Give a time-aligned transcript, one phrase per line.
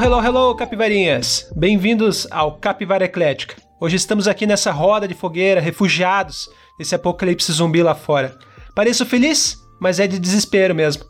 [0.00, 1.50] Hello, hello, hello, capivarinhas!
[1.56, 3.56] Bem-vindos ao Capivara Eclética.
[3.80, 8.38] Hoje estamos aqui nessa roda de fogueira, refugiados desse apocalipse zumbi lá fora.
[8.76, 11.02] Pareço feliz, mas é de desespero mesmo.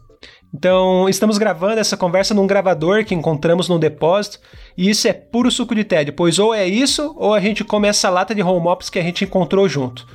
[0.55, 4.39] Então, estamos gravando essa conversa num gravador que encontramos num depósito,
[4.75, 7.89] e isso é puro suco de tédio, pois ou é isso, ou a gente come
[7.89, 10.07] essa lata de home ops que a gente encontrou junto.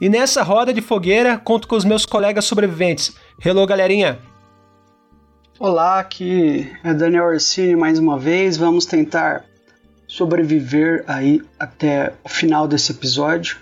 [0.00, 3.14] E nessa roda de fogueira, conto com os meus colegas sobreviventes.
[3.44, 4.31] Hello, galerinha!
[5.58, 8.56] Olá, aqui é Daniel Orsini mais uma vez.
[8.56, 9.44] Vamos tentar
[10.08, 13.58] sobreviver aí até o final desse episódio.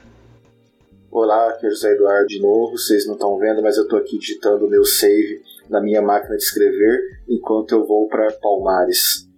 [1.10, 2.78] Olá, aqui é José Eduardo de novo.
[2.78, 6.36] Vocês não estão vendo, mas eu estou aqui digitando o meu save na minha máquina
[6.36, 9.28] de escrever enquanto eu vou para Palmares.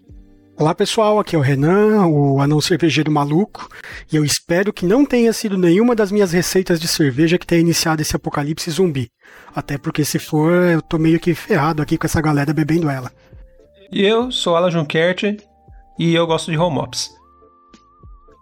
[0.59, 3.69] Olá pessoal, aqui é o Renan, o anão cervejeiro maluco,
[4.13, 7.63] e eu espero que não tenha sido nenhuma das minhas receitas de cerveja que tenha
[7.63, 9.11] iniciado esse apocalipse zumbi.
[9.57, 13.11] Até porque se for, eu tô meio que ferrado aqui com essa galera bebendo ela.
[13.91, 15.39] E eu sou Alan Junquert
[15.99, 17.11] e eu gosto de home ops.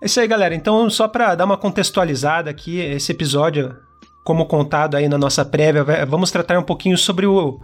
[0.02, 0.54] É isso aí, galera.
[0.54, 3.76] Então, só para dar uma contextualizada aqui, esse episódio,
[4.24, 7.60] como contado aí na nossa prévia, vamos tratar um pouquinho sobre o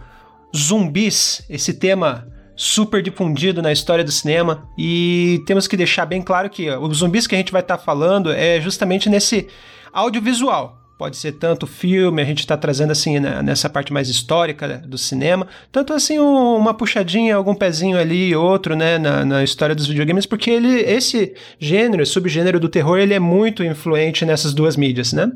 [0.55, 4.67] zumbis, esse tema super difundido na história do cinema.
[4.77, 7.83] E temos que deixar bem claro que os zumbis que a gente vai estar tá
[7.83, 9.47] falando é justamente nesse
[9.93, 10.75] audiovisual.
[10.97, 14.97] Pode ser tanto filme, a gente está trazendo assim né, nessa parte mais histórica do
[14.97, 19.85] cinema, tanto assim um, uma puxadinha, algum pezinho ali, outro, né, na, na, história dos
[19.85, 25.13] videogames, porque ele, esse gênero, subgênero do terror, ele é muito influente nessas duas mídias,
[25.13, 25.31] né?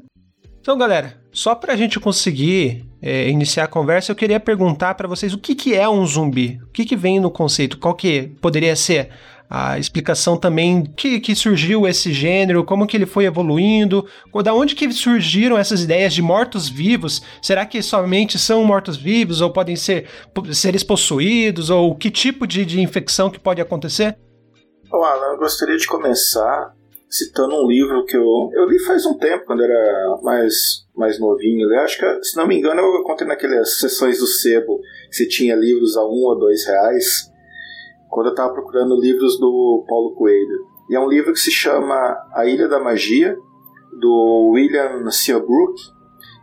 [0.60, 5.08] Então, galera, só para a gente conseguir é, iniciar a conversa, eu queria perguntar para
[5.08, 8.32] vocês o que, que é um zumbi, o que, que vem no conceito, qual que
[8.42, 9.10] poderia ser
[9.50, 10.86] a explicação também?
[10.96, 14.08] Que, que surgiu esse gênero, como que ele foi evoluindo,
[14.42, 17.22] da onde que surgiram essas ideias de mortos-vivos?
[17.42, 19.42] Será que somente são mortos-vivos?
[19.42, 20.08] Ou podem ser
[20.54, 21.70] seres possuídos?
[21.70, 24.18] Ou que tipo de, de infecção que pode acontecer?
[24.90, 26.74] Bom, Alan, eu gostaria de começar
[27.12, 31.70] citando um livro que eu, eu li faz um tempo, quando era mais, mais novinho.
[31.70, 34.80] Eu acho que, se não me engano, eu contei naquelas sessões do sebo
[35.12, 37.30] que tinha livros a um ou dois reais
[38.10, 40.66] quando eu estava procurando livros do Paulo Coelho.
[40.90, 41.96] E é um livro que se chama
[42.34, 43.38] A Ilha da Magia,
[44.00, 45.82] do William Seabrook.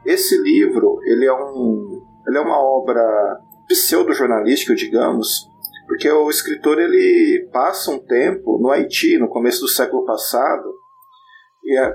[0.04, 5.47] Esse livro ele é, um, ele é uma obra pseudo-jornalística, digamos,
[5.88, 10.71] porque o escritor ele passa um tempo no Haiti, no começo do século passado,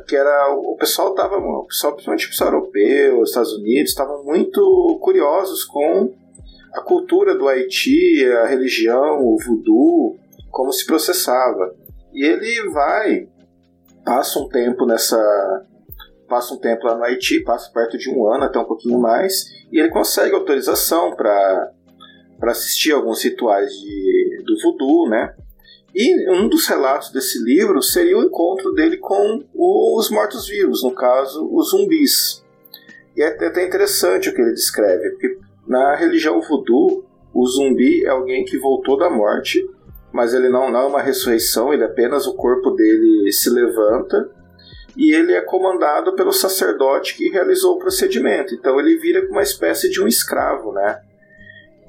[0.08, 6.12] que era o pessoal estava, o pessoal, principalmente os Estados Unidos, estavam muito curiosos com
[6.74, 10.18] a cultura do Haiti, a religião, o voodoo,
[10.50, 11.76] como se processava.
[12.12, 13.28] E ele vai,
[14.04, 15.18] passa um tempo nessa.
[16.28, 19.46] Passa um tempo lá no Haiti, passa perto de um ano, até um pouquinho mais,
[19.72, 21.73] e ele consegue autorização para
[22.52, 25.34] assistir alguns rituais de, do voodoo, né?
[25.96, 31.48] E um dos relatos desse livro seria o encontro dele com os mortos-vivos, no caso,
[31.52, 32.44] os zumbis.
[33.16, 35.38] E é até interessante o que ele descreve, porque
[35.68, 39.64] na religião voodoo, o zumbi é alguém que voltou da morte,
[40.12, 44.30] mas ele não, não é uma ressurreição, ele é apenas o corpo dele se levanta
[44.96, 48.54] e ele é comandado pelo sacerdote que realizou o procedimento.
[48.54, 51.02] Então ele vira uma espécie de um escravo, né?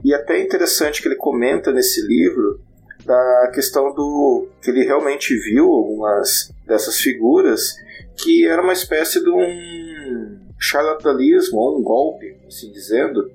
[0.04, 2.60] E até interessante que ele comenta nesse livro
[3.04, 7.74] da questão do que ele realmente viu algumas dessas figuras
[8.16, 13.28] que era uma espécie de um charlatanismo ou um golpe, assim dizendo,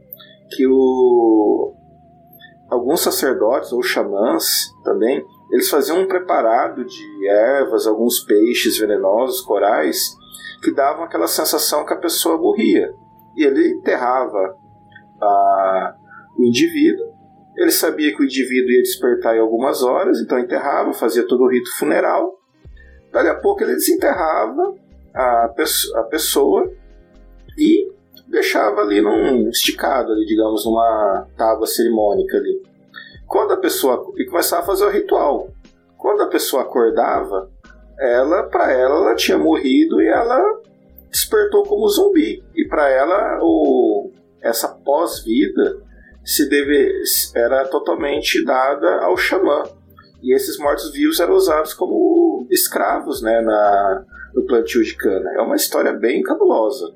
[0.50, 1.74] que o,
[2.70, 10.16] alguns sacerdotes ou xamãs também eles faziam um preparado de ervas, alguns peixes venenosos, corais,
[10.62, 12.94] que davam aquela sensação que a pessoa morria.
[13.36, 14.56] E ele enterrava
[15.20, 15.96] a,
[16.40, 17.14] o indivíduo.
[17.58, 21.50] Ele sabia que o indivíduo ia despertar em algumas horas, então enterrava, fazia todo o
[21.50, 22.40] rito funeral.
[23.12, 24.76] Dali a pouco ele desenterrava
[25.14, 25.54] a,
[25.96, 26.72] a pessoa
[27.58, 27.92] e
[28.28, 32.62] deixava ali num esticado ali, digamos, numa tábua cerimônica ali.
[33.28, 35.50] Quando a pessoa e começava a fazer o ritual.
[35.98, 37.50] Quando a pessoa acordava,
[38.00, 40.42] ela para ela ela tinha morrido e ela
[41.12, 42.42] despertou como zumbi.
[42.56, 45.89] E para ela o essa pós-vida
[46.30, 47.02] se deve
[47.36, 49.64] era totalmente dada ao xamã.
[50.22, 54.06] E esses mortos-vivos eram usados como escravos, né, na
[54.36, 55.32] no plantio de cana.
[55.36, 56.94] É uma história bem cabulosa.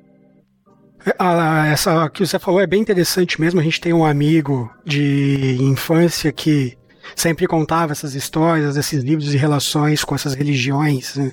[1.18, 3.58] Ah, essa que você falou é bem interessante mesmo.
[3.58, 6.78] A gente tem um amigo de infância que
[7.14, 11.32] sempre contava essas histórias, esses livros de relações com essas religiões né,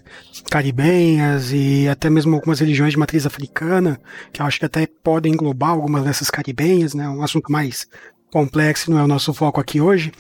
[0.50, 4.00] caribenhas e até mesmo algumas religiões de matriz africana,
[4.32, 7.08] que eu acho que até podem englobar algumas dessas caribenhas, né?
[7.08, 7.88] Um assunto mais
[8.32, 10.12] complexo, não é o nosso foco aqui hoje,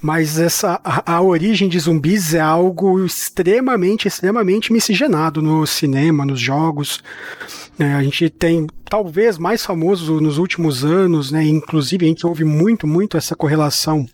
[0.00, 6.40] mas essa a, a, origem de zumbis é algo extremamente, extremamente miscigenado no cinema, nos
[6.40, 7.02] jogos.
[7.78, 11.44] É, a gente tem talvez mais famoso nos últimos anos, né?
[11.44, 14.06] Inclusive a gente ouve muito, muito essa correlação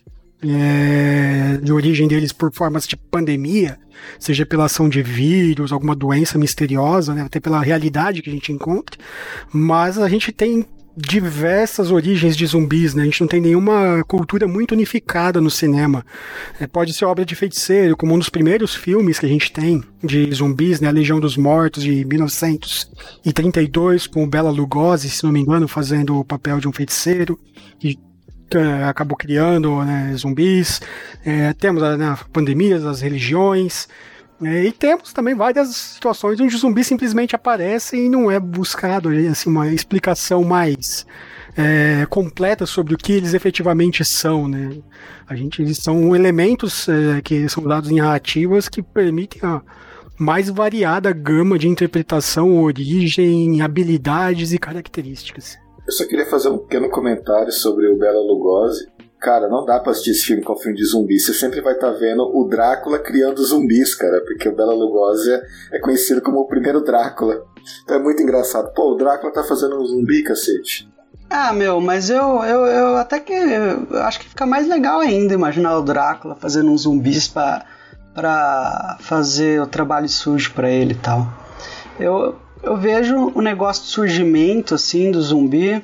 [0.47, 3.77] é, de origem deles por formas de pandemia,
[4.19, 8.51] seja pela ação de vírus, alguma doença misteriosa, né, até pela realidade que a gente
[8.51, 8.97] encontra,
[9.51, 10.65] mas a gente tem
[10.97, 13.01] diversas origens de zumbis, né?
[13.01, 16.05] A gente não tem nenhuma cultura muito unificada no cinema.
[16.57, 19.83] É, pode ser obra de feiticeiro, como um dos primeiros filmes que a gente tem
[20.01, 20.87] de zumbis, né?
[20.87, 26.17] A Legião dos Mortos, de 1932, com o Bela Lugosi, se não me engano, fazendo
[26.17, 27.37] o papel de um feiticeiro.
[28.87, 30.81] Acabou criando né, zumbis.
[31.23, 33.87] É, temos né, pandemias, as religiões.
[34.43, 39.09] É, e temos também várias situações onde o zumbi simplesmente aparece e não é buscado
[39.09, 41.05] assim, uma explicação mais
[41.55, 44.47] é, completa sobre o que eles efetivamente são.
[44.47, 44.77] Né?
[45.27, 49.61] A gente, eles são elementos é, que são dados em narrativas que permitem a
[50.17, 55.57] mais variada gama de interpretação, origem, habilidades e características.
[55.85, 58.87] Eu só queria fazer um pequeno comentário sobre o Bela Lugosi.
[59.19, 61.19] Cara, não dá pra assistir esse filme com filme de zumbi.
[61.19, 65.31] Você sempre vai estar tá vendo o Drácula criando zumbis, cara, porque o Bela Lugosi
[65.71, 67.43] é conhecido como o primeiro Drácula.
[67.83, 68.73] Então é muito engraçado.
[68.73, 70.87] Pô, o Drácula tá fazendo um zumbi, cacete.
[71.29, 75.33] Ah, meu, mas eu, eu, eu até que eu acho que fica mais legal ainda
[75.33, 77.65] imaginar o Drácula fazendo uns zumbis pra,
[78.13, 81.27] pra fazer o trabalho sujo pra ele e tal.
[81.99, 85.77] Eu, eu vejo o negócio de surgimento assim do zumbi.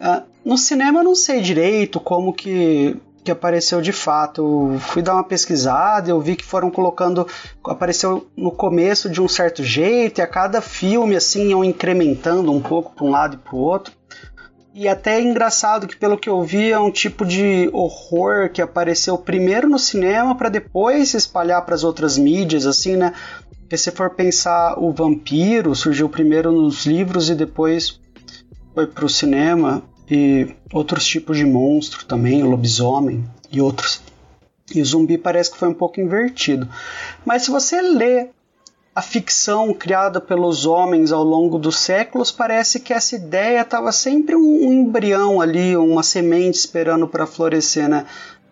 [0.00, 4.72] Uh, no cinema eu não sei direito como que, que apareceu de fato.
[4.74, 7.26] Eu fui dar uma pesquisada, eu vi que foram colocando.
[7.64, 12.60] Apareceu no começo de um certo jeito, e a cada filme assim iam incrementando um
[12.60, 13.92] pouco para um lado e para o outro.
[14.72, 18.62] E até é engraçado que, pelo que eu vi, é um tipo de horror que
[18.62, 23.12] apareceu primeiro no cinema para depois se espalhar para as outras mídias, assim, né?
[23.70, 28.00] Porque se for pensar, o vampiro surgiu primeiro nos livros e depois
[28.74, 29.84] foi para o cinema.
[30.10, 34.02] E outros tipos de monstro também, o lobisomem e outros.
[34.74, 36.68] E o zumbi parece que foi um pouco invertido.
[37.24, 38.30] Mas se você lê
[38.92, 44.34] a ficção criada pelos homens ao longo dos séculos, parece que essa ideia estava sempre
[44.34, 48.04] um, embrião ali, uma semente esperando para florescer, né?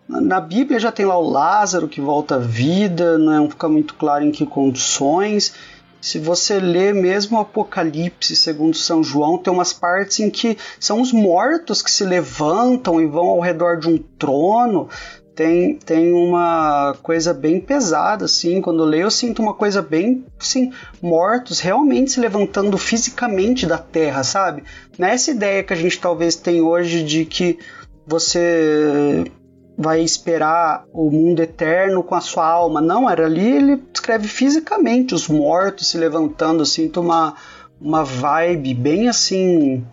[0.09, 4.25] Na Bíblia já tem lá o Lázaro que volta à vida, não fica muito claro
[4.25, 5.55] em que condições.
[6.01, 11.03] Se você lê mesmo o Apocalipse segundo São João, tem umas partes em que são
[11.03, 14.89] os mortos que se levantam e vão ao redor de um trono.
[15.35, 18.61] Tem, tem uma coisa bem pesada, assim.
[18.61, 20.73] Quando eu leio, eu sinto uma coisa bem, assim,
[21.03, 24.65] mortos realmente se levantando fisicamente da terra, sabe?
[24.99, 27.59] Nessa ideia que a gente talvez tem hoje de que
[28.05, 29.31] você
[29.79, 32.81] vai esperar o mundo eterno com a sua alma.
[32.81, 37.35] Não, era ali ele descreve fisicamente os mortos se levantando, sinto uma,
[37.81, 39.87] uma vibe bem assim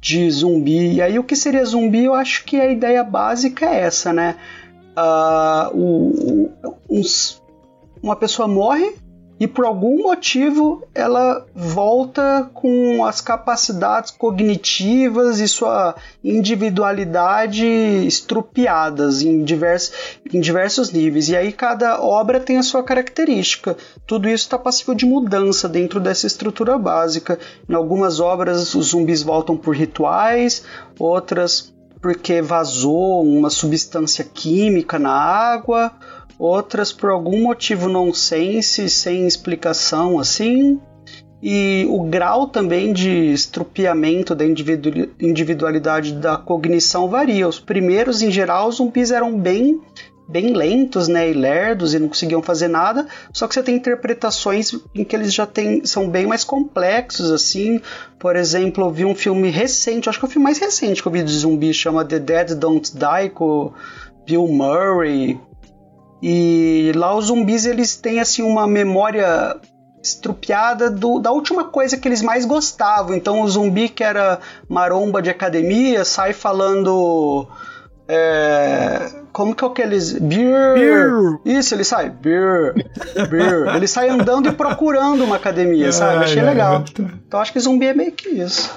[0.00, 0.94] de zumbi.
[0.94, 2.04] E aí o que seria zumbi?
[2.04, 4.36] Eu acho que a ideia básica é essa, né?
[4.96, 7.40] Uh, o, o, uns,
[8.02, 8.96] uma pessoa morre
[9.38, 17.66] e por algum motivo ela volta com as capacidades cognitivas e sua individualidade
[18.06, 19.44] estrupiadas em,
[20.32, 21.28] em diversos níveis.
[21.28, 23.76] E aí cada obra tem a sua característica.
[24.06, 27.38] Tudo isso está passível de mudança dentro dessa estrutura básica.
[27.68, 30.64] Em algumas obras os zumbis voltam por rituais,
[30.98, 35.90] outras porque vazou uma substância química na água
[36.38, 40.80] outras por algum motivo nonsense, sem explicação assim.
[41.42, 47.46] E o grau também de estrupiamento da individualidade da cognição varia.
[47.46, 49.78] Os primeiros, em geral, os zumbis eram bem
[50.26, 53.06] bem lentos, né, e lerdos e não conseguiam fazer nada.
[53.32, 57.80] Só que você tem interpretações em que eles já tem, são bem mais complexos, assim.
[58.18, 61.08] Por exemplo, eu vi um filme recente, acho que é o filme mais recente que
[61.08, 63.72] eu vi de zumbi, chama The Dead Don't Die, com
[64.26, 65.38] Bill Murray,
[66.26, 69.60] e lá os zumbis eles têm assim uma memória
[70.02, 73.14] estrupiada do, da última coisa que eles mais gostavam.
[73.14, 77.46] Então o zumbi que era maromba de academia sai falando
[78.08, 81.40] é, como que é aqueles beer, beer.
[81.44, 82.72] Isso, ele sai beer,
[83.28, 83.68] beer.
[83.76, 86.24] ele sai andando e procurando uma academia, sabe?
[86.24, 86.82] Achei legal.
[87.28, 88.74] Então acho que zumbi é meio que isso.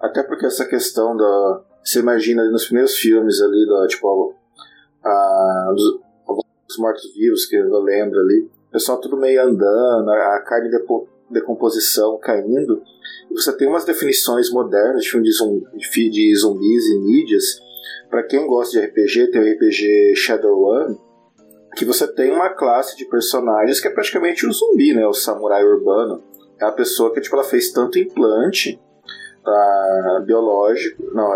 [0.00, 4.34] Até porque essa questão da você imagina ali nos primeiros filmes ali da tipo
[5.04, 5.72] a,
[6.68, 8.50] os mortos-vivos, que eu lembro ali.
[8.68, 10.78] O pessoal tudo meio andando, a carne de
[11.30, 12.82] decomposição caindo.
[13.30, 17.66] E você tem umas definições modernas de filme de, zumbi, de zumbis e mídias
[18.10, 20.96] para quem gosta de RPG, tem o RPG Shadowrun,
[21.76, 25.06] que você tem uma classe de personagens que é praticamente o um zumbi, né?
[25.06, 26.22] O samurai urbano.
[26.60, 28.80] É a pessoa que tipo, ela fez tanto implante
[29.46, 31.30] uh, biológico, não,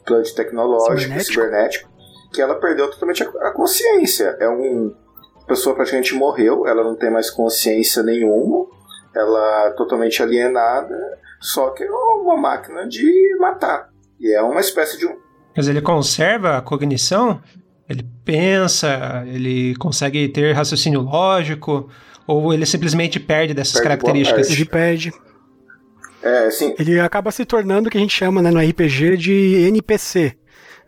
[0.00, 1.32] implante tecnológico, cibernético.
[1.32, 1.89] cibernético,
[2.32, 4.36] que ela perdeu totalmente a, consciência.
[4.40, 4.94] É um
[5.42, 8.66] a pessoa praticamente morreu, ela não tem mais consciência nenhuma,
[9.14, 10.96] ela é totalmente alienada,
[11.40, 13.88] só que é uma máquina de matar.
[14.20, 15.16] E é uma espécie de um.
[15.56, 17.40] Mas ele conserva a cognição?
[17.88, 21.90] Ele pensa, ele consegue ter raciocínio lógico,
[22.26, 24.50] ou ele simplesmente perde dessas perde características?
[24.50, 25.12] Ele perde.
[26.22, 26.74] É, sim.
[26.78, 30.36] Ele acaba se tornando o que a gente chama né, no RPG de NPC.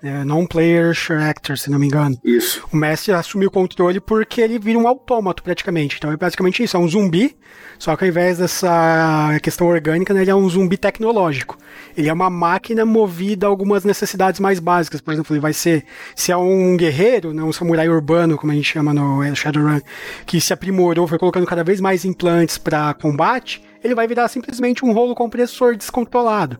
[0.02, 2.18] É, Non-player character, se não me engano.
[2.24, 2.66] Isso.
[2.72, 5.96] O mestre assume o controle porque ele vira um autômato, praticamente.
[5.96, 7.36] Então é basicamente isso, é um zumbi,
[7.78, 11.56] só que ao invés dessa questão orgânica, né, ele é um zumbi tecnológico.
[11.96, 15.00] Ele é uma máquina movida a algumas necessidades mais básicas.
[15.00, 15.84] Por exemplo, ele vai ser,
[16.16, 19.80] se é um guerreiro, né, um samurai urbano, como a gente chama no Shadowrun,
[20.26, 24.84] que se aprimorou, foi colocando cada vez mais implantes para combate, ele vai virar simplesmente
[24.84, 26.58] um rolo compressor descontrolado.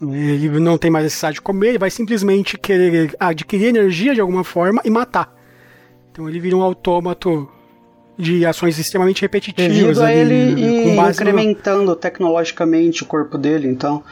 [0.00, 4.44] Ele não tem mais necessidade de comer, ele vai simplesmente querer adquirir energia de alguma
[4.44, 5.34] forma e matar.
[6.10, 7.48] Então ele vira um autômato
[8.16, 9.76] de ações extremamente repetitivas.
[9.76, 11.96] Devido a ele ir incrementando no...
[11.96, 14.02] tecnologicamente o corpo dele, então.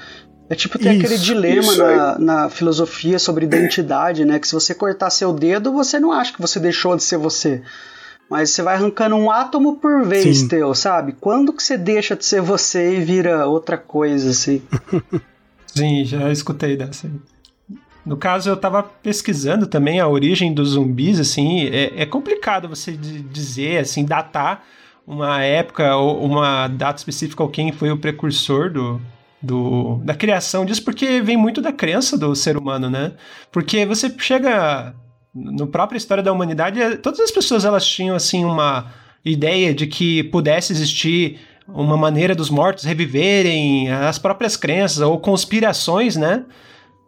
[0.49, 4.38] É tipo tem aquele dilema na, na, filosofia sobre identidade, né?
[4.38, 7.62] Que se você cortar seu dedo, você não acha que você deixou de ser você.
[8.31, 10.49] Mas você vai arrancando um átomo por vez Sim.
[10.49, 11.16] teu, sabe?
[11.21, 14.62] Quando que você deixa de ser você e vira outra coisa, assim?
[15.76, 17.11] Sim, já escutei dessa.
[18.04, 22.92] No caso, eu estava pesquisando também a origem dos zumbis, assim, é, é complicado você
[22.92, 24.64] dizer, assim, datar
[25.06, 29.00] uma época ou uma data específica ou quem foi o precursor do,
[29.42, 33.12] do, da criação disso, porque vem muito da crença do ser humano, né?
[33.52, 34.95] Porque você chega
[35.35, 38.92] no própria história da humanidade, todas as pessoas elas tinham assim uma
[39.25, 41.38] ideia de que pudesse existir
[41.69, 46.45] uma maneira dos mortos reviverem, as próprias crenças ou conspirações, né?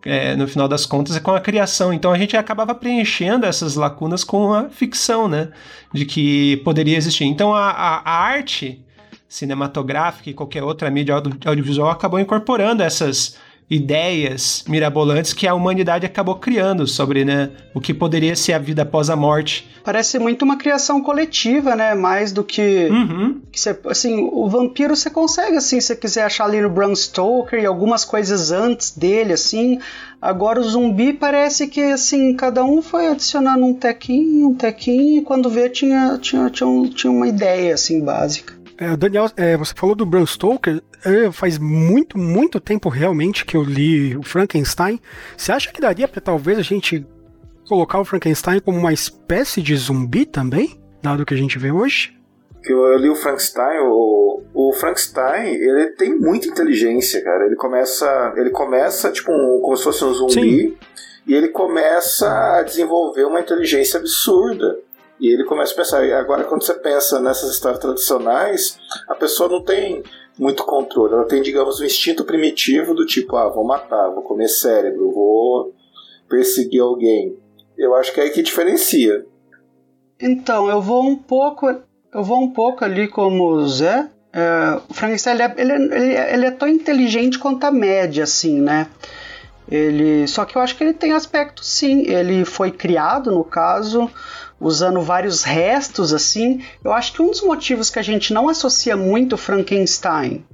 [0.05, 1.93] É, no final das contas, é com a criação.
[1.93, 5.49] Então a gente acabava preenchendo essas lacunas com a ficção, né?
[5.93, 7.25] De que poderia existir.
[7.25, 8.85] Então a, a, a arte
[9.29, 13.37] cinematográfica e qualquer outra mídia audiovisual acabou incorporando essas
[13.71, 18.83] ideias mirabolantes que a humanidade acabou criando sobre né, o que poderia ser a vida
[18.83, 19.69] após a morte.
[19.85, 21.95] Parece muito uma criação coletiva, né?
[21.95, 23.41] Mais do que, uhum.
[23.51, 26.95] que você, assim, o vampiro você consegue assim, se você quiser achar ali no Bram
[26.95, 29.79] Stoker e algumas coisas antes dele, assim.
[30.21, 35.23] Agora o zumbi parece que assim cada um foi adicionando um tequinho, um tequinho e
[35.23, 38.58] quando vê tinha tinha, tinha, um, tinha uma ideia assim básica.
[38.81, 40.81] É, Daniel, é, você falou do Bram Stoker.
[41.05, 45.01] É, faz muito, muito tempo realmente que eu li o Frankenstein.
[45.37, 47.05] Você acha que daria para talvez a gente
[47.69, 52.17] colocar o Frankenstein como uma espécie de zumbi também, dado que a gente vê hoje?
[52.65, 57.47] Eu, eu li o Frankenstein, o, o Frankenstein, ele tem muita inteligência, cara.
[57.47, 60.77] Ele começa, ele começa tipo um, como se fosse um zumbi Sim.
[61.27, 64.79] e ele começa a desenvolver uma inteligência absurda.
[65.21, 69.63] E ele começa a pensar, agora quando você pensa nessas histórias tradicionais, a pessoa não
[69.63, 70.03] tem
[70.39, 74.49] muito controle, ela tem, digamos, um instinto primitivo do tipo, ah, vou matar, vou comer
[74.49, 75.75] cérebro, vou
[76.29, 77.37] perseguir alguém.
[77.77, 79.27] Eu acho que é aí que diferencia.
[80.21, 84.09] Então, eu vou um pouco, eu vou um pouco ali como o Zé.
[84.33, 88.61] É, o Frankenstein ele é, ele, ele, ele é tão inteligente quanto a média, assim,
[88.61, 88.89] né?
[89.71, 92.03] Ele, só que eu acho que ele tem aspectos, sim.
[92.07, 94.11] Ele foi criado, no caso,
[94.61, 96.63] usando vários restos assim.
[96.83, 100.45] Eu acho que um dos motivos que a gente não associa muito Frankenstein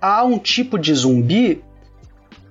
[0.00, 1.62] a um tipo de zumbi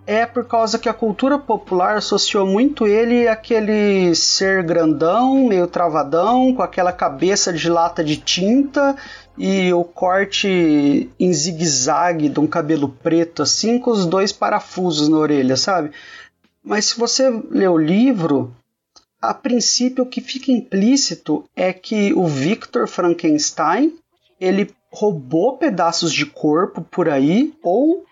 [0.06, 6.54] é por causa que a cultura popular associou muito ele àquele ser grandão, meio travadão,
[6.56, 8.96] com aquela cabeça de lata de tinta
[9.38, 15.18] e o corte em zigue-zague de um cabelo preto assim, com os dois parafusos na
[15.18, 15.92] orelha, sabe?
[16.64, 18.56] Mas se você ler o livro,
[19.22, 23.94] a princípio o que fica implícito é que o Victor Frankenstein
[24.40, 28.04] ele roubou pedaços de corpo por aí ou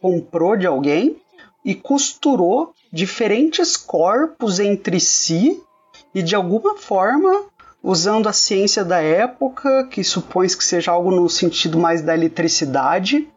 [0.00, 1.16] comprou de alguém
[1.64, 5.62] e costurou diferentes corpos entre si
[6.14, 7.44] e de alguma forma
[7.82, 13.28] usando a ciência da época, que supõe que seja algo no sentido mais da eletricidade,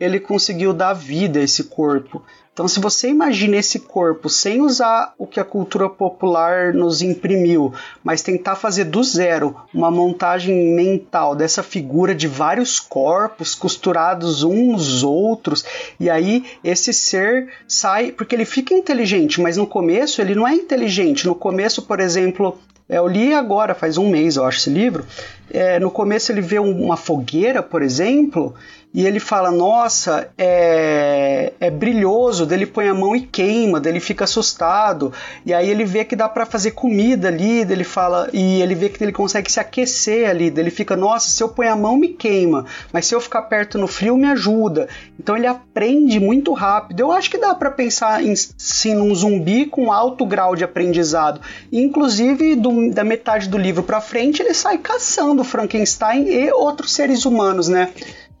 [0.00, 2.20] ele conseguiu dar vida a esse corpo.
[2.54, 7.74] Então, se você imagina esse corpo sem usar o que a cultura popular nos imprimiu,
[8.02, 14.84] mas tentar fazer do zero uma montagem mental dessa figura de vários corpos costurados uns
[14.84, 15.64] nos outros,
[15.98, 20.54] e aí esse ser sai, porque ele fica inteligente, mas no começo ele não é
[20.54, 21.26] inteligente.
[21.26, 22.56] No começo, por exemplo,
[22.88, 25.04] é, eu li agora, faz um mês, eu acho, esse livro.
[25.50, 28.54] É, no começo ele vê uma fogueira, por exemplo,
[28.94, 34.22] e ele fala, nossa, é, é brilhoso, dele põe a mão e queima, dele fica
[34.22, 35.12] assustado,
[35.44, 38.88] e aí ele vê que dá para fazer comida ali, dele fala, e ele vê
[38.88, 42.08] que ele consegue se aquecer ali, dele fica, nossa, se eu põe a mão me
[42.08, 44.88] queima, mas se eu ficar perto no frio me ajuda.
[45.18, 47.00] Então ele aprende muito rápido.
[47.00, 51.40] Eu acho que dá para pensar em sim num zumbi com alto grau de aprendizado.
[51.72, 57.24] Inclusive do, da metade do livro para frente ele sai caçando Frankenstein e outros seres
[57.24, 57.92] humanos, né?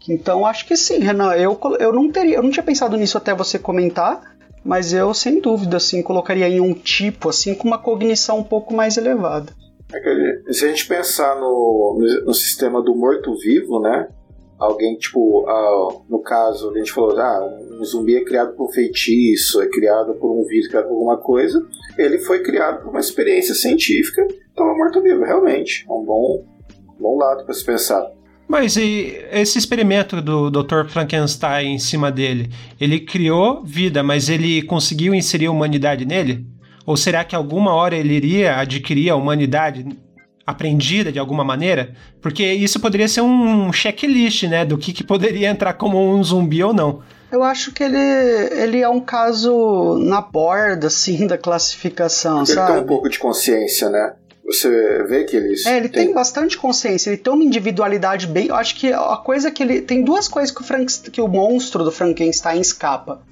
[0.08, 1.34] Então acho que sim, Renan.
[1.34, 5.40] Eu, eu não teria, eu não tinha pensado nisso até você comentar, mas eu sem
[5.40, 9.52] dúvida assim colocaria em um tipo assim com uma cognição um pouco mais elevada.
[9.92, 14.08] É se a gente pensar no, no sistema do morto-vivo, né?
[14.58, 18.72] Alguém, tipo, ah, no caso, a gente falou, ah, um zumbi é criado por um
[18.72, 21.60] feitiço, é criado por um vírus, criado por alguma coisa.
[21.98, 25.84] Ele foi criado por uma experiência científica, então é morto-vivo, realmente.
[25.88, 26.44] É um bom,
[26.98, 28.10] bom lado para se pensar.
[28.48, 30.86] Mas e esse experimento do Dr.
[30.88, 36.46] Frankenstein em cima dele, ele criou vida, mas ele conseguiu inserir a humanidade nele?
[36.86, 39.86] Ou será que alguma hora ele iria adquirir a humanidade
[40.46, 41.94] aprendida de alguma maneira?
[42.20, 46.62] Porque isso poderia ser um checklist, né, do que, que poderia entrar como um zumbi
[46.62, 47.00] ou não.
[47.32, 52.60] Eu acho que ele, ele é um caso na borda, assim, da classificação, ele sabe?
[52.60, 54.12] Ele tem um pouco de consciência, né?
[54.46, 55.64] Você vê que eles.
[55.64, 56.06] É, ele tem...
[56.06, 56.14] tem...
[56.14, 58.48] bastante consciência, ele tem uma individualidade bem.
[58.48, 59.80] Eu acho que a coisa que ele.
[59.80, 61.10] Tem duas coisas que o, Frank...
[61.10, 63.22] que o monstro do Frankenstein escapa.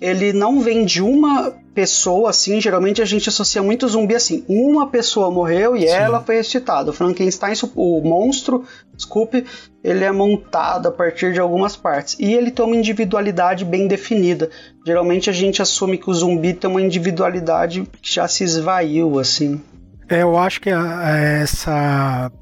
[0.00, 4.44] Ele não vem de uma pessoa assim, geralmente a gente associa muito zumbi assim.
[4.48, 5.88] Uma pessoa morreu e Sim.
[5.88, 6.90] ela foi ressuscitada.
[6.90, 9.44] O Frankenstein, o monstro, desculpe,
[9.82, 12.16] ele é montado a partir de algumas partes.
[12.18, 14.50] E ele tem uma individualidade bem definida.
[14.86, 19.60] Geralmente a gente assume que o zumbi tem uma individualidade que já se esvaiu, assim.
[20.08, 21.08] É, eu acho que a,
[21.42, 22.32] essa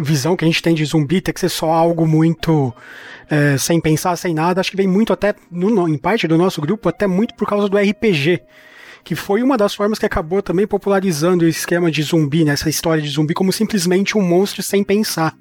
[0.00, 2.74] visão que a gente tem de zumbi tem que ser só algo muito
[3.30, 4.60] é, sem pensar, sem nada.
[4.60, 7.68] Acho que vem muito até, no, em parte do nosso grupo, até muito por causa
[7.68, 8.42] do RPG
[9.04, 12.68] que foi uma das formas que acabou também popularizando o esquema de zumbi, né, essa
[12.68, 15.34] história de zumbi como simplesmente um monstro sem pensar.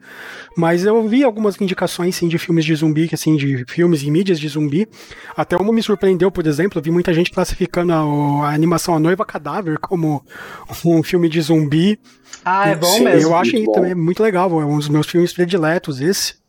[0.58, 4.40] Mas eu vi algumas indicações sim de filmes de zumbi, assim, de filmes e mídias
[4.40, 4.88] de zumbi.
[5.36, 9.00] Até uma me surpreendeu, por exemplo, eu vi muita gente classificando a, a animação A
[9.00, 10.24] Noiva Cadáver como
[10.84, 12.00] um filme de zumbi.
[12.44, 13.30] Ah, é bom sim, mesmo.
[13.30, 16.41] Eu acho também muito legal, é um dos meus filmes prediletos esse.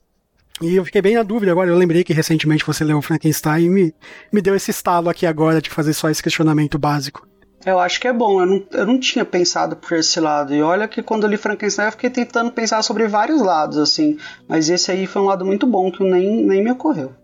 [0.60, 1.70] E eu fiquei bem na dúvida agora.
[1.70, 3.94] Eu lembrei que recentemente você leu Frankenstein e me,
[4.32, 7.26] me deu esse estalo aqui agora de fazer só esse questionamento básico.
[7.64, 10.52] Eu acho que é bom, eu não, eu não tinha pensado por esse lado.
[10.52, 14.18] E olha que quando eu li Frankenstein eu fiquei tentando pensar sobre vários lados, assim.
[14.48, 17.14] Mas esse aí foi um lado muito bom que nem, nem me ocorreu.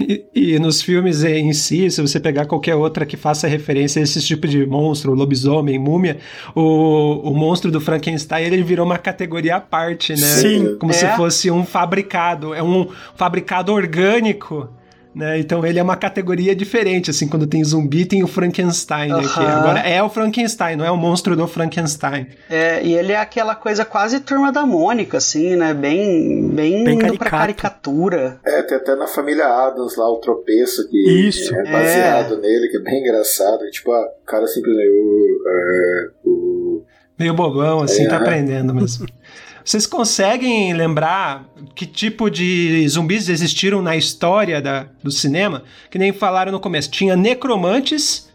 [0.00, 4.02] E, e, nos filmes em si, se você pegar qualquer outra que faça referência a
[4.02, 6.18] esse tipo de monstro, lobisomem, múmia,
[6.54, 10.16] o, o monstro do Frankenstein ele virou uma categoria à parte, né?
[10.16, 10.76] Sim.
[10.78, 10.94] Como é.
[10.94, 14.68] se fosse um fabricado, é um fabricado orgânico
[15.14, 15.38] né?
[15.38, 19.22] Então ele é uma categoria diferente, assim, quando tem zumbi tem o Frankenstein, né?
[19.22, 22.26] Que agora é o Frankenstein, não é o monstro do Frankenstein.
[22.50, 25.72] É, e ele é aquela coisa quase turma da Mônica, assim, né?
[25.72, 28.40] Bem, bem, bem indo pra caricatura.
[28.44, 31.54] É, tem até na família Adams lá o tropeço que Isso.
[31.54, 32.38] é baseado é.
[32.38, 33.70] nele, que é bem engraçado.
[33.70, 34.88] tipo, ah, o cara simplesmente.
[34.88, 36.84] Uh, é, uh,
[37.18, 39.06] Meio bobão, assim, é, tá aprendendo mesmo.
[39.64, 45.64] Vocês conseguem lembrar que tipo de zumbis existiram na história da, do cinema?
[45.90, 46.90] Que nem falaram no começo.
[46.90, 48.28] Tinha necromantes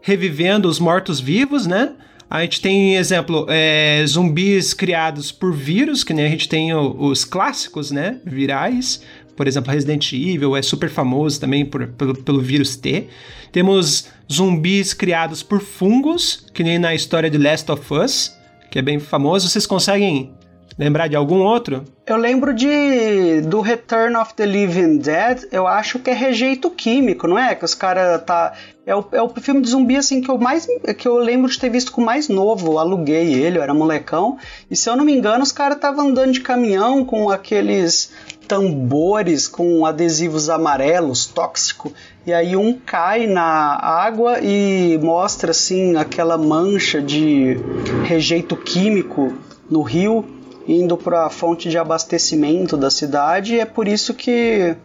[0.00, 1.94] revivendo os mortos-vivos, né?
[2.30, 6.94] A gente tem, exemplo, é, zumbis criados por vírus, que nem a gente tem o,
[6.96, 8.20] os clássicos, né?
[8.24, 9.02] Virais.
[9.36, 13.08] Por exemplo, Resident Evil é super famoso também por, pelo, pelo vírus T.
[13.50, 18.32] Temos zumbis criados por fungos, que nem na história de Last of Us,
[18.70, 19.48] que é bem famoso.
[19.48, 20.37] Vocês conseguem
[20.76, 21.84] Lembrar de algum outro?
[22.06, 27.26] Eu lembro de do Return of the Living Dead, eu acho que é rejeito químico,
[27.26, 27.54] não é?
[27.54, 28.54] Que os caras tá
[28.86, 31.58] é o, é o filme de zumbi assim que eu mais que eu lembro de
[31.58, 34.38] ter visto com mais novo, aluguei ele, eu era molecão,
[34.70, 38.10] e se eu não me engano, os caras estavam andando de caminhão com aqueles
[38.48, 41.92] tambores com adesivos amarelos tóxico
[42.26, 47.58] e aí um cai na água e mostra assim aquela mancha de
[48.04, 49.34] rejeito químico
[49.70, 50.37] no rio
[50.68, 54.76] indo para a fonte de abastecimento da cidade, e é por isso que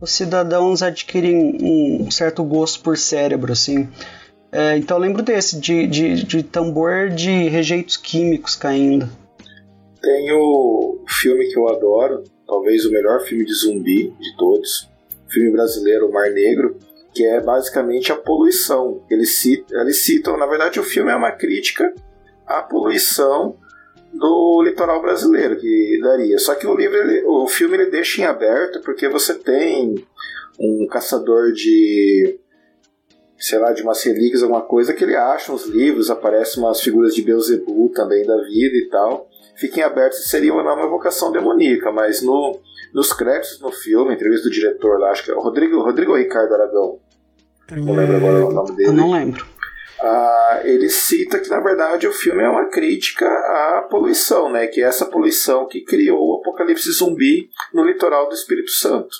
[0.00, 3.88] os cidadãos adquirem um certo gosto por cérebro, assim.
[4.50, 9.08] É, então eu lembro desse, de, de, de tambor de rejeitos químicos caindo.
[10.00, 14.88] Tem o filme que eu adoro, talvez o melhor filme de zumbi de todos,
[15.28, 16.78] filme brasileiro Mar Negro,
[17.12, 19.02] que é basicamente a poluição.
[19.10, 21.92] Eles citam, eles citam, na verdade, o filme é uma crítica
[22.46, 23.56] à poluição
[24.16, 26.38] do litoral brasileiro que daria.
[26.38, 29.94] Só que o livro, ele, o filme ele deixa em aberto porque você tem
[30.58, 32.38] um caçador de
[33.38, 37.14] sei lá, de umas relíquias, alguma coisa, que ele acha uns livros, aparecem umas figuras
[37.14, 39.28] de Beuzebu também da vida e tal.
[39.56, 42.58] Fiquem abertos se seria ou não uma vocação demoníaca, mas no,
[42.94, 46.54] nos créditos no filme, entrevista do diretor lá, acho que é o Rodrigo, Rodrigo Ricardo
[46.54, 46.98] Aragão.
[47.70, 48.88] Não lembro agora o nome dele.
[48.88, 49.44] Eu não lembro.
[50.00, 54.66] Ah, ele cita que na verdade o filme é uma crítica à poluição, né?
[54.66, 59.16] Que é essa poluição que criou o apocalipse zumbi no litoral do Espírito Santo.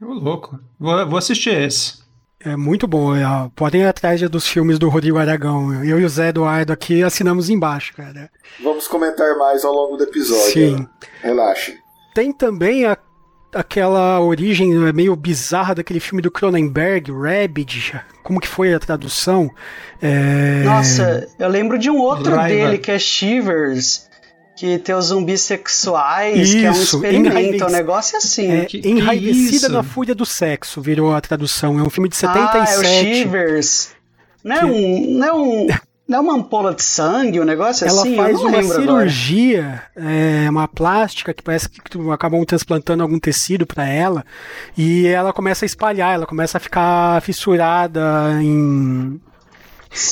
[0.00, 0.58] Ô, louco.
[0.78, 2.02] Vou, vou assistir esse.
[2.44, 3.14] É muito bom.
[3.14, 3.22] É,
[3.54, 5.84] podem ir atrás dos filmes do Rodrigo Aragão.
[5.84, 8.28] Eu e o Zé Eduardo aqui assinamos embaixo, cara.
[8.60, 10.52] Vamos comentar mais ao longo do episódio.
[10.52, 10.76] Sim.
[10.76, 10.88] Né?
[11.20, 11.78] Relaxe.
[12.14, 12.98] Tem também a,
[13.54, 18.00] aquela origem meio bizarra daquele filme do Cronenberg, Rabbit.
[18.22, 19.50] Como que foi a tradução?
[20.00, 20.62] É...
[20.64, 22.66] Nossa, eu lembro de um outro Raiva.
[22.66, 24.10] dele que é Shivers
[24.54, 28.48] que tem os zumbis sexuais, isso, que é um experimento, um negócio assim.
[28.48, 31.80] É, que, enraivecida na fúria do sexo, virou a tradução.
[31.80, 32.56] É um filme de 77.
[32.56, 33.90] Ah, é o Shivers.
[34.44, 34.66] Não é que...
[34.66, 35.18] um...
[35.18, 35.66] Não é um...
[36.12, 38.14] Não é uma ampola de sangue, um negócio ela assim?
[38.14, 41.80] Ela faz uma cirurgia, é, uma plástica que parece que
[42.12, 44.22] acabam transplantando algum tecido para ela
[44.76, 49.18] e ela começa a espalhar, ela começa a ficar fissurada em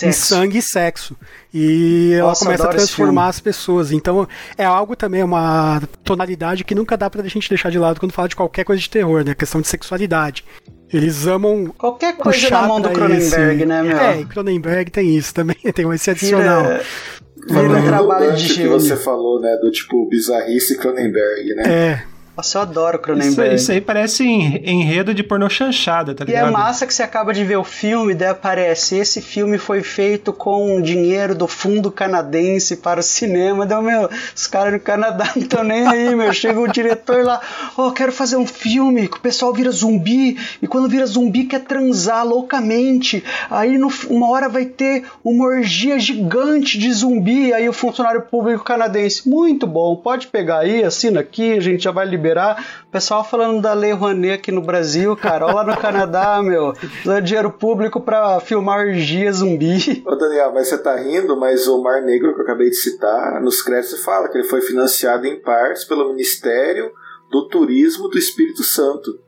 [0.03, 1.17] em sangue e sexo.
[1.53, 3.93] E ela Nossa, começa a transformar as pessoas.
[3.93, 8.13] Então é algo também, uma tonalidade que nunca dá pra gente deixar de lado quando
[8.13, 9.33] fala de qualquer coisa de terror, né?
[9.33, 10.45] A questão de sexualidade.
[10.93, 11.73] Eles amam.
[11.79, 13.67] Qualquer coisa na mão do Cronenberg, esse...
[13.67, 13.97] né, meu?
[13.97, 16.65] É, Cronenberg tem isso também, tem esse adicional.
[16.65, 19.57] Vira, vira trabalho de que você falou, né?
[19.57, 21.63] Do tipo bizarrice Cronenberg, né?
[21.67, 22.10] É.
[22.41, 23.55] Nossa, eu adoro Cronenberg.
[23.55, 26.47] Isso, isso aí parece enredo de pornô chanchada, tá ligado?
[26.47, 29.83] E é massa que você acaba de ver o filme, daí aparece, esse filme foi
[29.83, 33.67] feito com dinheiro do fundo canadense para o cinema.
[33.67, 36.33] Daí, meu, os caras no Canadá não estão nem aí, meu.
[36.33, 37.43] Chega o diretor lá,
[37.77, 41.45] ó, oh, quero fazer um filme que o pessoal vira zumbi, e quando vira zumbi
[41.45, 43.23] quer transar loucamente.
[43.51, 48.65] Aí no, uma hora vai ter uma orgia gigante de zumbi, aí o funcionário público
[48.65, 52.85] canadense, muito bom, pode pegar aí, assina aqui, a gente já vai liberar liberar.
[52.87, 56.73] O pessoal falando da Lei Rouanet aqui no Brasil, cara, lá no Canadá, meu,
[57.05, 60.03] usando dinheiro público pra filmar orgia zumbi.
[60.07, 63.41] Ô Daniel, mas você tá rindo, mas o Mar Negro que eu acabei de citar,
[63.41, 66.93] nos créditos fala que ele foi financiado em partes pelo Ministério
[67.31, 69.19] do Turismo do Espírito Santo.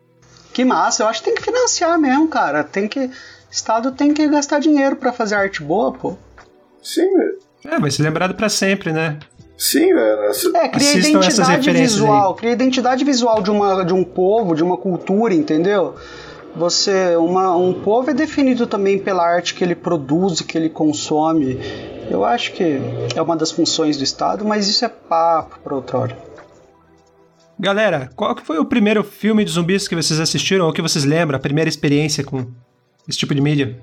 [0.52, 2.62] Que massa, eu acho que tem que financiar mesmo, cara.
[2.62, 3.00] Tem que.
[3.00, 3.10] O
[3.50, 6.16] Estado tem que gastar dinheiro para fazer arte boa, pô.
[6.82, 7.38] Sim, velho.
[7.64, 9.18] É, vai ser lembrado para sempre, né?
[9.56, 10.30] Sim, velho.
[10.54, 12.36] É, cria identidade visual, aí.
[12.36, 15.94] cria identidade visual de, uma, de um povo, de uma cultura, entendeu?
[16.54, 21.58] Você, uma, um povo é definido também pela arte que ele produz, que ele consome.
[22.10, 22.78] Eu acho que
[23.14, 26.18] é uma das funções do Estado, mas isso é papo para outra hora.
[27.58, 31.04] Galera, qual que foi o primeiro filme de zumbis que vocês assistiram ou que vocês
[31.04, 32.46] lembram, a primeira experiência com
[33.08, 33.78] esse tipo de mídia?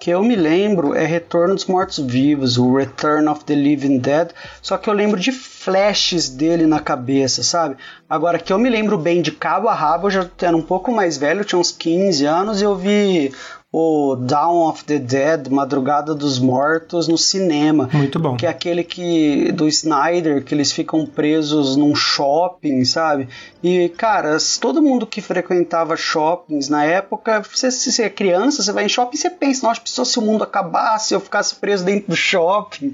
[0.00, 4.30] Que eu me lembro é Retorno dos Mortos-Vivos, o Return of the Living Dead,
[4.62, 7.76] só que eu lembro de flashes dele na cabeça, sabe?
[8.08, 10.90] Agora que eu me lembro bem de cabo a rabo, eu já era um pouco
[10.90, 13.30] mais velho, tinha uns 15 anos, e eu vi
[13.72, 17.88] o Dawn of the Dead, Madrugada dos Mortos, no cinema.
[17.92, 18.36] Muito bom.
[18.36, 23.28] Que é aquele que do Snyder, que eles ficam presos num shopping, sabe?
[23.62, 28.72] E, cara, todo mundo que frequentava shoppings na época, você, se você é criança, você
[28.72, 32.08] vai em shopping e você pensa, nossa, se o mundo acabasse, eu ficasse preso dentro
[32.08, 32.92] do shopping.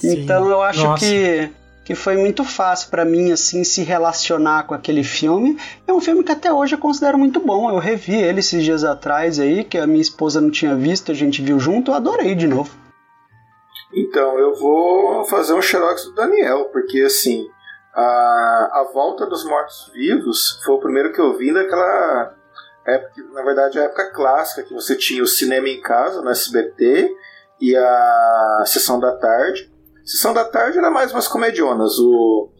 [0.00, 0.22] Sim.
[0.22, 1.04] Então eu acho nossa.
[1.04, 1.50] que
[1.84, 5.58] que foi muito fácil para mim assim se relacionar com aquele filme.
[5.86, 7.70] É um filme que até hoje eu considero muito bom.
[7.70, 11.14] Eu revi ele esses dias atrás aí, que a minha esposa não tinha visto, a
[11.14, 12.70] gente viu junto, eu adorei de novo.
[13.92, 17.46] Então, eu vou fazer um xerox do Daniel, porque assim,
[17.94, 22.34] a, a Volta dos Mortos-Vivos foi o primeiro que eu vi daquela
[22.86, 27.14] época, na verdade, a época clássica, que você tinha o cinema em casa no SBT
[27.60, 29.72] e a sessão da tarde.
[30.04, 31.98] Sessão da tarde era mais umas comedionas.
[31.98, 32.50] O,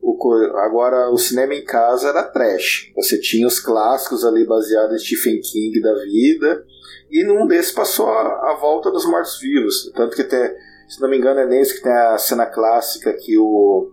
[0.00, 2.92] o, agora o cinema em casa era trash.
[2.94, 6.64] Você tinha os clássicos ali baseados em Stephen King da vida.
[7.10, 9.90] E num desses passou a, a volta dos mortos-vivos.
[9.94, 10.56] Tanto que até,
[10.88, 13.90] se não me engano, é nesse que tem a cena clássica que o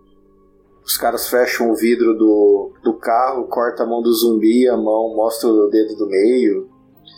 [0.86, 5.16] os caras fecham o vidro do, do carro, corta a mão do zumbi, a mão
[5.16, 6.70] mostra o dedo do meio.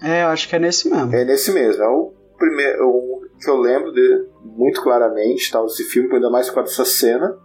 [0.02, 1.14] É, eu acho que é nesse mesmo.
[1.14, 1.82] É nesse mesmo.
[1.82, 6.60] É o primeiro que eu lembro de, muito claramente, tal, esse filme, ainda mais com
[6.60, 7.38] essa cena.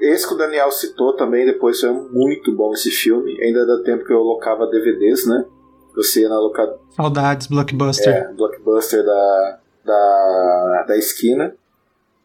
[0.00, 3.40] Esse que o Daniel citou também, depois foi muito bom esse filme.
[3.42, 5.44] Ainda dá tempo que eu locava DVDs, né?
[5.94, 6.78] Você ia na locadora.
[6.90, 8.12] Saudades, Blockbuster.
[8.12, 11.54] É, Blockbuster da, da, da esquina.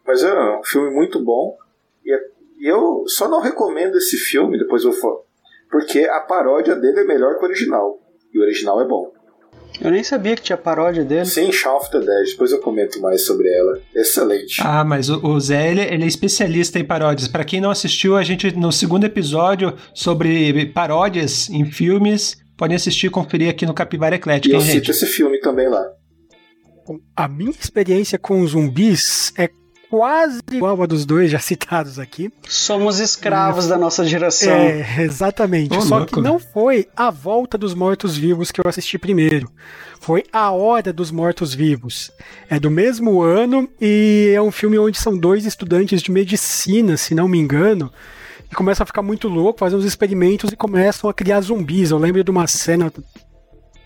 [0.06, 1.56] Mas é um filme muito bom.
[2.04, 5.24] E, é, e eu só não recomendo esse filme, depois eu falo.
[5.70, 7.98] Porque a paródia dele é melhor que o original.
[8.34, 9.10] E o original é bom.
[9.80, 11.24] Eu nem sabia que tinha paródia dele.
[11.24, 12.30] Sim, Shaun of the Dead.
[12.30, 13.80] Depois eu comento mais sobre ela.
[13.94, 14.60] Excelente.
[14.60, 17.28] Ah, mas o, o Zé, ele, ele, é especialista em paródias.
[17.28, 23.06] Para quem não assistiu, a gente, no segundo episódio sobre paródias em filmes, pode assistir
[23.06, 24.54] e conferir aqui no Capivara Eclética.
[24.54, 25.84] E eu cito esse filme também lá.
[27.16, 29.48] A minha experiência com zumbis é
[29.92, 32.32] quase igual a dos dois já citados aqui.
[32.48, 34.50] Somos escravos é, da nossa geração.
[34.50, 35.76] É, exatamente.
[35.76, 39.50] Oh, Só louco, que não foi a volta dos mortos-vivos que eu assisti primeiro.
[40.00, 42.10] Foi A Hora dos Mortos-Vivos.
[42.48, 47.14] É do mesmo ano e é um filme onde são dois estudantes de medicina, se
[47.14, 47.92] não me engano,
[48.50, 51.90] e começam a ficar muito louco, fazem uns experimentos e começam a criar zumbis.
[51.90, 52.90] Eu lembro de uma cena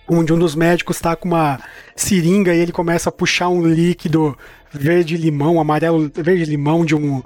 [0.09, 1.61] onde um dos médicos está com uma
[1.95, 4.37] seringa e ele começa a puxar um líquido
[4.73, 7.23] verde-limão, amarelo, verde-limão de um.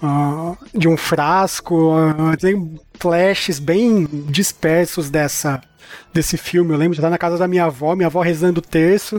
[0.00, 5.60] Uh, de um frasco, uh, tem flashes bem dispersos dessa,
[6.14, 6.72] desse filme.
[6.72, 9.16] Eu lembro de estar na casa da minha avó, minha avó rezando o terço.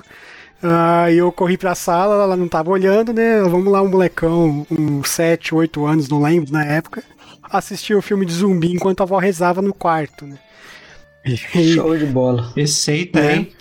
[0.64, 3.42] Uh, e eu corri pra sala, ela não tava olhando, né?
[3.42, 7.04] Vamos lá, um molecão, uns 7, 8 anos, não lembro, na época.
[7.44, 10.38] Assistia o filme de zumbi enquanto a avó rezava no quarto, né?
[11.74, 12.52] Show de bola.
[12.56, 13.36] Receita, é.
[13.36, 13.52] hein?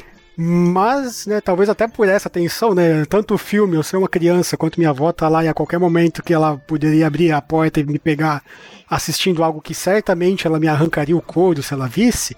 [0.40, 4.56] Mas, né, talvez até por essa tensão, né, tanto o filme, eu ser uma criança,
[4.56, 7.80] quanto minha avó tá lá e a qualquer momento que ela poderia abrir a porta
[7.80, 8.44] e me pegar
[8.88, 12.36] assistindo algo que certamente ela me arrancaria o couro se ela visse,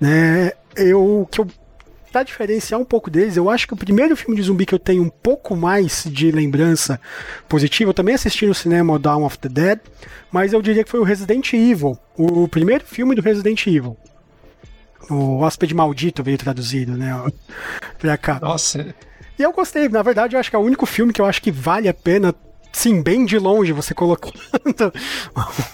[0.00, 1.46] né, eu, que eu
[2.10, 4.78] para diferenciar um pouco deles, eu acho que o primeiro filme de zumbi que eu
[4.78, 6.98] tenho um pouco mais de lembrança
[7.46, 9.80] positiva, eu também assisti no cinema o Dawn of the Dead,
[10.32, 13.98] mas eu diria que foi o Resident Evil, o primeiro filme do Resident Evil.
[15.10, 17.10] O Hóspede Maldito veio traduzido, né?
[17.98, 18.38] Pra cá.
[18.40, 18.94] Nossa.
[19.38, 21.42] E eu gostei, na verdade, eu acho que é o único filme que eu acho
[21.42, 22.34] que vale a pena,
[22.72, 24.34] sim, bem de longe, você colocando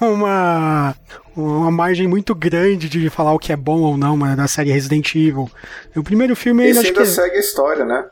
[0.00, 0.94] uma,
[1.36, 5.14] uma margem muito grande de falar o que é bom ou não da série Resident
[5.14, 5.50] Evil.
[5.94, 6.80] O primeiro filme ainda.
[6.80, 7.06] Esse ainda que...
[7.06, 8.06] segue a história, né?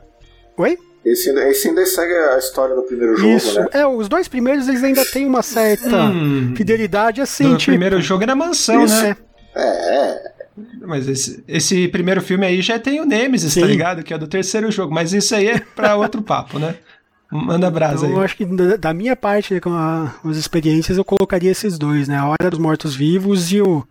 [0.57, 0.77] Oi?
[1.03, 3.59] Esse ainda, esse ainda segue a história do primeiro jogo, Isso.
[3.59, 3.67] né?
[3.71, 7.53] É, os dois primeiros eles ainda têm uma certa hum, fidelidade assim.
[7.53, 7.71] O tipo...
[7.71, 9.01] primeiro jogo era mansão, Isso.
[9.01, 9.15] né?
[9.55, 10.38] É, é.
[10.81, 13.61] Mas esse, esse primeiro filme aí já tem o Nemesis, tá Sim.
[13.61, 14.03] tá ligado?
[14.03, 14.93] Que é do terceiro jogo.
[14.93, 16.75] Mas isso aí é pra outro papo, né?
[17.31, 18.15] Manda brasa então, aí.
[18.15, 18.45] Eu acho que
[18.77, 22.17] da minha parte, com a, as experiências, eu colocaria esses dois, né?
[22.17, 23.85] A Hora dos Mortos-Vivos e o.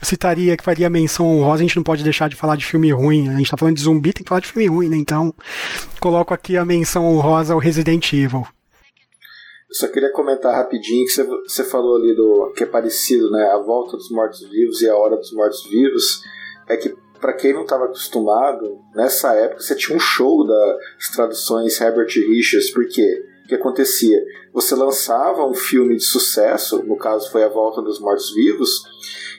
[0.00, 2.90] Eu citaria que faria menção honrosa, a gente não pode deixar de falar de filme
[2.90, 3.28] ruim.
[3.28, 4.96] A gente tá falando de zumbi, tem que falar de filme ruim, né?
[4.96, 5.32] Então,
[6.00, 8.44] coloco aqui a menção honrosa ao Resident Evil.
[9.72, 11.12] Só queria comentar rapidinho que
[11.48, 13.44] você falou ali do que é parecido, né?
[13.46, 16.22] A volta dos mortos-vivos e a hora dos mortos-vivos.
[16.68, 21.80] É que, para quem não estava acostumado, nessa época você tinha um show das traduções
[21.80, 24.22] Herbert Richards, porque o que acontecia?
[24.52, 28.82] Você lançava um filme de sucesso, no caso foi A Volta dos Mortos-Vivos,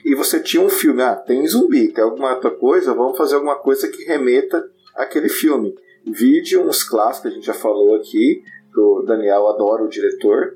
[0.04, 3.56] e você tinha um filme, ah, tem zumbi, tem alguma outra coisa, vamos fazer alguma
[3.56, 4.62] coisa que remeta
[4.94, 5.74] àquele filme.
[6.06, 8.42] Vídeo, uns clássicos que a gente já falou aqui,
[8.76, 10.54] o Daniel adora o diretor.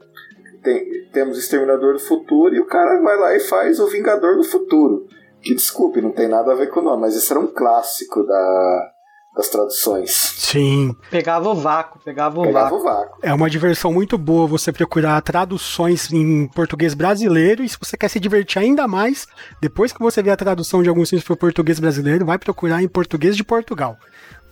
[0.63, 4.45] Tem, temos Exterminador do Futuro e o cara vai lá e faz o Vingador do
[4.45, 5.07] Futuro.
[5.41, 8.25] Que desculpe, não tem nada a ver com o nome, mas esse era um clássico
[8.25, 8.91] da,
[9.39, 10.11] das traduções.
[10.11, 10.97] Sim.
[11.11, 12.81] Pegava o vácuo, pegava o pegava vácuo.
[12.81, 13.19] O vácuo.
[13.23, 18.09] É uma diversão muito boa você procurar traduções em português brasileiro e se você quer
[18.09, 19.29] se divertir ainda mais,
[19.61, 22.89] depois que você vê a tradução de alguns filmes para português brasileiro, vai procurar em
[22.89, 23.97] português de Portugal.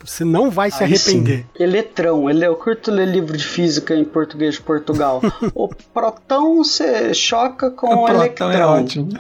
[0.05, 1.39] Você não vai se Aí arrepender.
[1.39, 1.65] Sim.
[1.65, 5.21] Eletrão, ele, eu curto ler livro de física em português de Portugal.
[5.55, 8.53] o protão você choca com o, o eletrão.
[8.53, 9.09] É ótimo.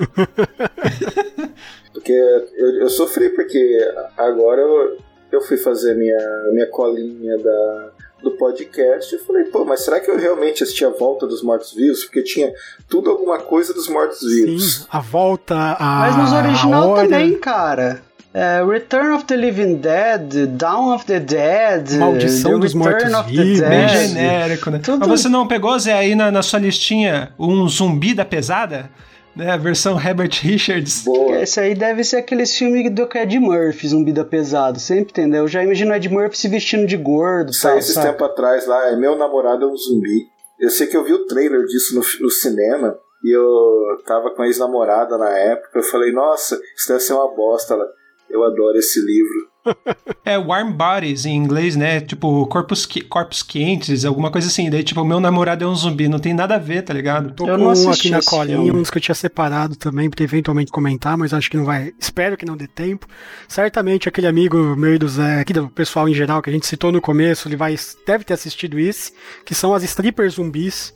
[1.92, 3.78] porque eu, eu sofri, porque
[4.16, 4.98] agora eu,
[5.32, 6.18] eu fui fazer minha,
[6.52, 7.88] minha colinha da,
[8.22, 12.04] do podcast e falei, pô, mas será que eu realmente assisti a volta dos mortos-vivos?
[12.04, 12.52] Porque tinha
[12.88, 14.76] tudo alguma coisa dos mortos-vivos.
[14.76, 16.00] Sim, a volta, a.
[16.00, 18.05] Mas nos original também, cara.
[18.36, 24.70] Uh, Return of the Living Dead, Dawn of the Dead, Maldição dos Mortos-Vivos, bem genérico,
[24.70, 24.78] né?
[24.78, 25.08] Tudo...
[25.08, 28.90] Mas você não pegou, Zé, aí na, na sua listinha um zumbi da pesada?
[29.34, 31.02] Né, a versão Herbert Richards.
[31.02, 31.40] Boa.
[31.40, 35.44] Esse aí deve ser aqueles filmes do Ed Murphy, Zumbi da Pesada, sempre entendeu?
[35.44, 37.54] Eu já imagino o Ed Murphy se vestindo de gordo.
[37.54, 40.26] Saiu esses tempo atrás lá, é Meu Namorado é um Zumbi.
[40.60, 44.42] Eu sei que eu vi o trailer disso no, no cinema E eu tava com
[44.42, 47.74] a ex-namorada na época, eu falei, nossa, isso deve ser uma bosta.
[47.74, 47.86] Ela,
[48.30, 49.48] eu adoro esse livro.
[50.24, 52.00] É Warm Bodies em inglês, né?
[52.00, 54.68] Tipo, corpos, corpos quentes, alguma coisa assim.
[54.68, 57.32] Daí, tipo, meu namorado é um zumbi, não tem nada a ver, tá ligado?
[57.32, 60.72] Tô eu com um aqui na colinha, uns que eu tinha separado também, pra eventualmente
[60.72, 61.92] comentar, mas acho que não vai.
[61.98, 63.06] Espero que não dê tempo.
[63.46, 66.66] Certamente aquele amigo meu e do Zé, aqui do pessoal em geral, que a gente
[66.66, 69.12] citou no começo, ele vai deve ter assistido esse,
[69.44, 70.92] que são as strippers zumbis.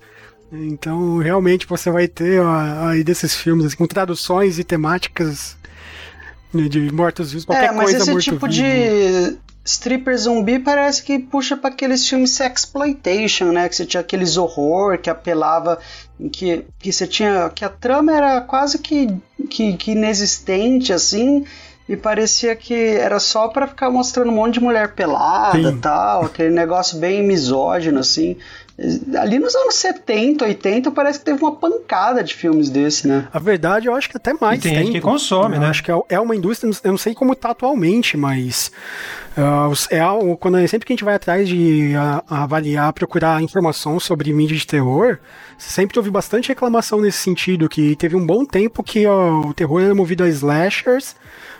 [0.52, 2.42] Então, realmente, você vai ter
[2.88, 5.56] aí desses filmes assim, com traduções e temáticas
[6.52, 11.70] de mortos-vivos, qualquer é, mas coisa esse tipo de stripper zumbi parece que puxa para
[11.70, 13.68] aqueles filmes sexploitation, né?
[13.68, 15.78] Que você tinha aqueles horror que apelava
[16.32, 19.14] que, que você tinha que a trama era quase que,
[19.48, 21.44] que, que inexistente assim
[21.88, 26.24] e parecia que era só para ficar mostrando um monte de mulher pelada e tal,
[26.26, 28.36] aquele negócio bem misógino assim.
[29.18, 33.28] Ali nos anos 70, 80, parece que teve uma pancada de filmes desse, né?
[33.30, 34.58] A verdade, eu acho que até mais.
[34.58, 34.86] E tem tempo.
[34.86, 35.68] gente que consome, eu né?
[35.68, 38.72] Acho que é, é uma indústria, eu não sei como tá atualmente, mas
[39.36, 44.00] uh, é algo, quando, sempre que a gente vai atrás de uh, avaliar, procurar informação
[44.00, 45.18] sobre mídia de terror,
[45.58, 49.82] sempre houve bastante reclamação nesse sentido, que teve um bom tempo que uh, o terror
[49.82, 51.14] era movido a slashers,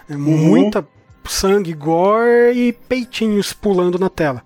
[0.09, 0.17] uhum.
[0.19, 0.89] muita
[1.27, 4.43] sangue, gore e peitinhos pulando na tela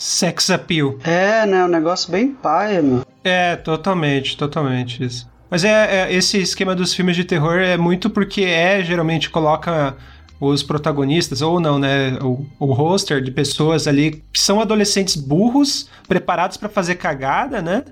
[0.00, 0.96] sex appeal.
[1.04, 1.62] É, né?
[1.62, 3.04] Um negócio bem paia, meu.
[3.22, 5.28] É, totalmente, totalmente isso.
[5.50, 9.94] Mas é, é, esse esquema dos filmes de terror é muito porque é geralmente coloca
[10.40, 12.18] os protagonistas, ou não, né?
[12.22, 17.84] O, o roster de pessoas ali que são adolescentes burros, preparados para fazer cagada, né?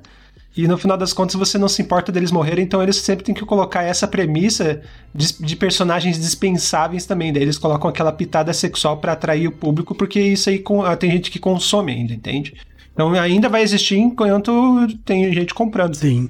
[0.59, 3.33] E no final das contas você não se importa deles morrerem, então eles sempre têm
[3.33, 4.83] que colocar essa premissa
[5.15, 7.33] de, de personagens dispensáveis também.
[7.33, 11.13] Daí eles colocam aquela pitada sexual para atrair o público, porque isso aí com, tem
[11.13, 12.57] gente que consome ainda, entende?
[12.93, 15.95] Então ainda vai existir enquanto tem gente comprando.
[15.95, 16.29] Sim.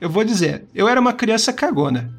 [0.00, 2.12] Eu vou dizer, eu era uma criança cagona.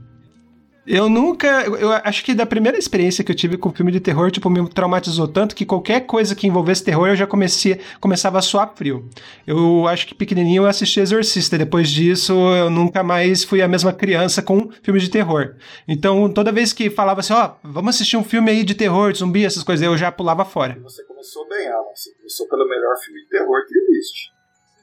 [0.87, 1.63] Eu nunca.
[1.63, 4.67] Eu acho que da primeira experiência que eu tive com filme de terror, tipo, me
[4.69, 9.07] traumatizou tanto que qualquer coisa que envolvesse terror eu já comecei, começava a suar frio.
[9.45, 11.57] Eu acho que pequenininho eu assisti Exorcista.
[11.57, 15.55] Depois disso, eu nunca mais fui a mesma criança com filmes de terror.
[15.87, 19.11] Então, toda vez que falava assim, ó, oh, vamos assistir um filme aí de terror,
[19.11, 20.77] de zumbi, essas coisas, eu já pulava fora.
[20.83, 21.83] Você começou bem, Alan.
[21.93, 24.31] Você começou pelo melhor filme de terror que existe.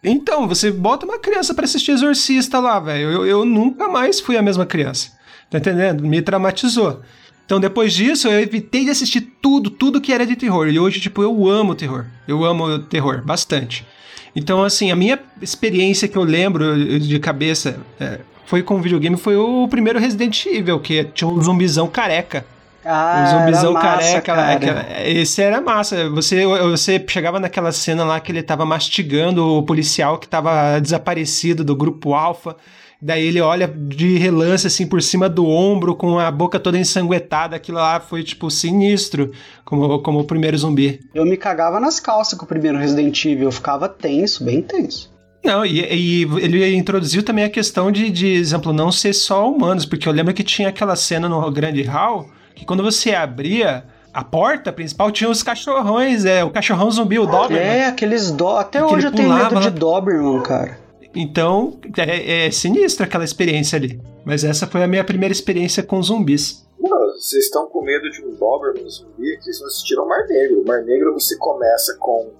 [0.04, 3.10] Então, você bota uma criança para assistir Exorcista lá, velho.
[3.10, 5.15] Eu, eu nunca mais fui a mesma criança.
[5.50, 6.02] Tá entendendo?
[6.04, 7.00] Me traumatizou.
[7.44, 10.68] Então, depois disso, eu evitei de assistir tudo, tudo que era de terror.
[10.68, 12.04] E hoje, tipo, eu amo terror.
[12.26, 13.86] Eu amo terror, bastante.
[14.34, 19.36] Então, assim, a minha experiência que eu lembro de cabeça é, foi com videogame foi
[19.36, 22.44] o primeiro Resident Evil, que tinha um zumbizão careca.
[22.84, 24.74] Ah, um zumbizão massa, careca.
[24.74, 25.08] Cara.
[25.08, 26.08] Esse era massa.
[26.10, 31.64] Você, você chegava naquela cena lá que ele tava mastigando o policial que tava desaparecido
[31.64, 32.56] do grupo Alpha.
[33.00, 37.56] Daí ele olha de relance assim por cima do ombro, com a boca toda ensanguentada.
[37.56, 39.32] Aquilo lá foi, tipo, sinistro,
[39.64, 41.00] como, como o primeiro zumbi.
[41.14, 43.44] Eu me cagava nas calças com o primeiro Resident Evil.
[43.44, 45.14] Eu ficava tenso, bem tenso.
[45.44, 49.84] Não, e, e, ele introduziu também a questão de, de, exemplo, não ser só humanos,
[49.84, 54.24] porque eu lembro que tinha aquela cena no Grande Hall que quando você abria a
[54.24, 57.58] porta principal tinha os cachorrões, é, o cachorrão zumbi, o Doberman.
[57.58, 58.48] É, aqueles do...
[58.48, 60.85] Até hoje eu tenho medo de Doberman, cara.
[61.16, 64.00] Então, é, é sinistra aquela experiência ali.
[64.24, 66.66] Mas essa foi a minha primeira experiência com zumbis.
[66.78, 70.60] vocês estão com medo de um Doberman zumbi aqui, vocês não assistiram o Mar Negro.
[70.60, 72.30] O Mar Negro você começa com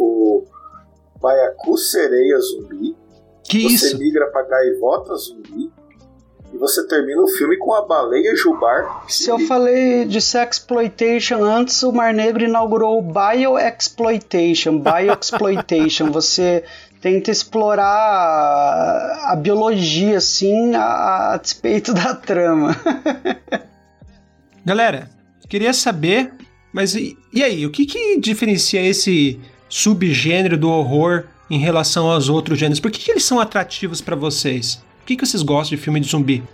[0.00, 0.44] o
[1.20, 2.96] Baiacu Sereia Zumbi.
[3.44, 3.98] Que você isso?
[3.98, 5.70] migra pra Gaivota Zumbi.
[6.52, 9.04] E você termina o filme com a baleia Jubar.
[9.08, 14.78] Se eu falei de sexploitation antes, o Mar Negro inaugurou o Bioexploitation.
[14.78, 16.10] Bioexploitation.
[16.12, 16.62] você
[17.02, 17.84] tenta explorar
[19.24, 22.76] a biologia, assim, a, a despeito da trama.
[24.64, 25.10] Galera,
[25.48, 26.32] queria saber,
[26.72, 32.28] mas e, e aí, o que, que diferencia esse subgênero do horror em relação aos
[32.28, 32.78] outros gêneros?
[32.78, 34.76] Por que, que eles são atrativos para vocês?
[35.00, 36.44] Por que, que vocês gostam de filme de zumbi?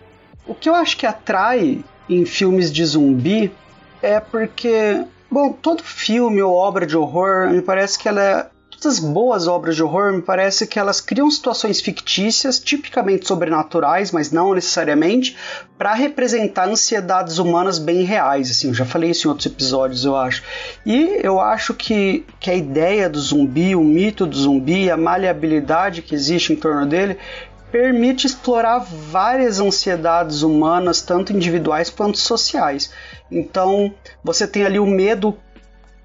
[0.47, 3.53] O que eu acho que atrai em filmes de zumbi
[4.01, 8.99] é porque, bom, todo filme ou obra de horror me parece que ela é Todas
[8.99, 14.31] as boas obras de horror me parece que elas criam situações fictícias, tipicamente sobrenaturais, mas
[14.31, 15.37] não necessariamente,
[15.77, 18.53] para representar ansiedades humanas bem reais.
[18.53, 20.45] Assim, eu já falei isso em outros episódios, eu acho.
[20.87, 26.01] E eu acho que, que a ideia do zumbi, o mito do zumbi, a maleabilidade
[26.01, 27.19] que existe em torno dele,
[27.73, 32.93] permite explorar várias ansiedades humanas, tanto individuais quanto sociais.
[33.31, 35.37] Então, você tem ali o medo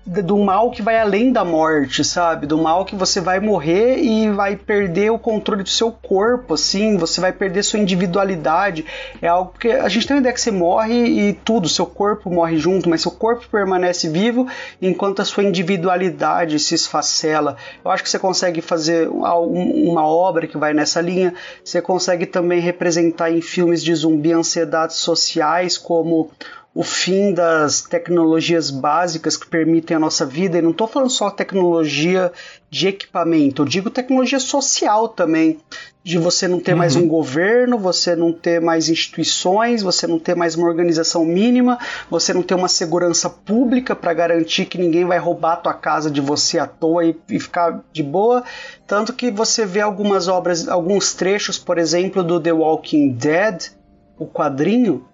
[0.06, 2.46] do mal que vai além da morte, sabe?
[2.46, 6.98] Do mal que você vai morrer e vai perder o controle do seu corpo, assim,
[6.98, 8.86] você vai perder sua individualidade.
[9.22, 12.30] É algo que a gente tem a ideia que você morre e tudo, seu corpo
[12.30, 14.48] morre junto, mas seu corpo permanece vivo
[14.82, 17.56] enquanto a sua individualidade se esfacela.
[17.84, 21.34] Eu acho que você consegue fazer uma obra que vai nessa linha.
[21.64, 26.30] Você consegue também representar em filmes de zumbi ansiedades sociais como
[26.76, 31.30] o fim das tecnologias básicas que permitem a nossa vida, e não estou falando só
[31.30, 32.32] tecnologia
[32.70, 35.60] de equipamento, eu digo tecnologia social também,
[36.04, 36.80] de você não ter uhum.
[36.80, 41.78] mais um governo, você não ter mais instituições, você não ter mais uma organização mínima,
[42.10, 46.12] você não ter uma segurança pública para garantir que ninguém vai roubar a tua casa
[46.12, 48.44] de você à toa e, e ficar de boa.
[48.86, 53.70] Tanto que você vê algumas obras, alguns trechos, por exemplo, do The Walking Dead,
[54.18, 55.06] o quadrinho,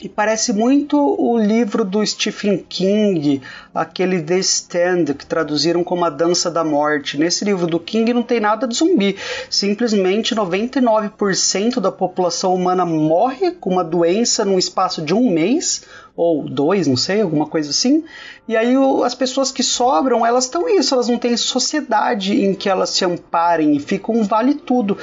[0.00, 3.42] e parece muito o livro do Stephen King,
[3.74, 7.18] aquele The Stand, que traduziram como A Dança da Morte.
[7.18, 9.16] Nesse livro do King não tem nada de zumbi.
[9.50, 15.82] Simplesmente 99% da população humana morre com uma doença num espaço de um mês
[16.18, 18.02] ou dois, não sei, alguma coisa assim.
[18.48, 22.56] E aí o, as pessoas que sobram, elas estão isso, elas não têm sociedade em
[22.56, 24.98] que elas se amparem e ficam vale tudo.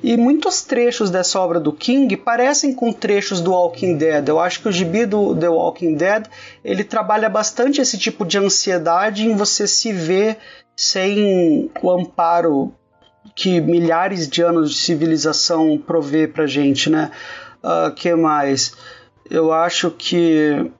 [0.00, 4.28] E muitos trechos dessa obra do King parecem com trechos do Walking Dead.
[4.28, 6.26] Eu acho que o gibi do The Walking Dead,
[6.64, 10.38] ele trabalha bastante esse tipo de ansiedade em você se ver
[10.76, 12.72] sem o amparo
[13.34, 17.10] que milhares de anos de civilização provê pra gente, né?
[17.60, 18.72] Uh, que mais?
[19.30, 20.70] Eu acho que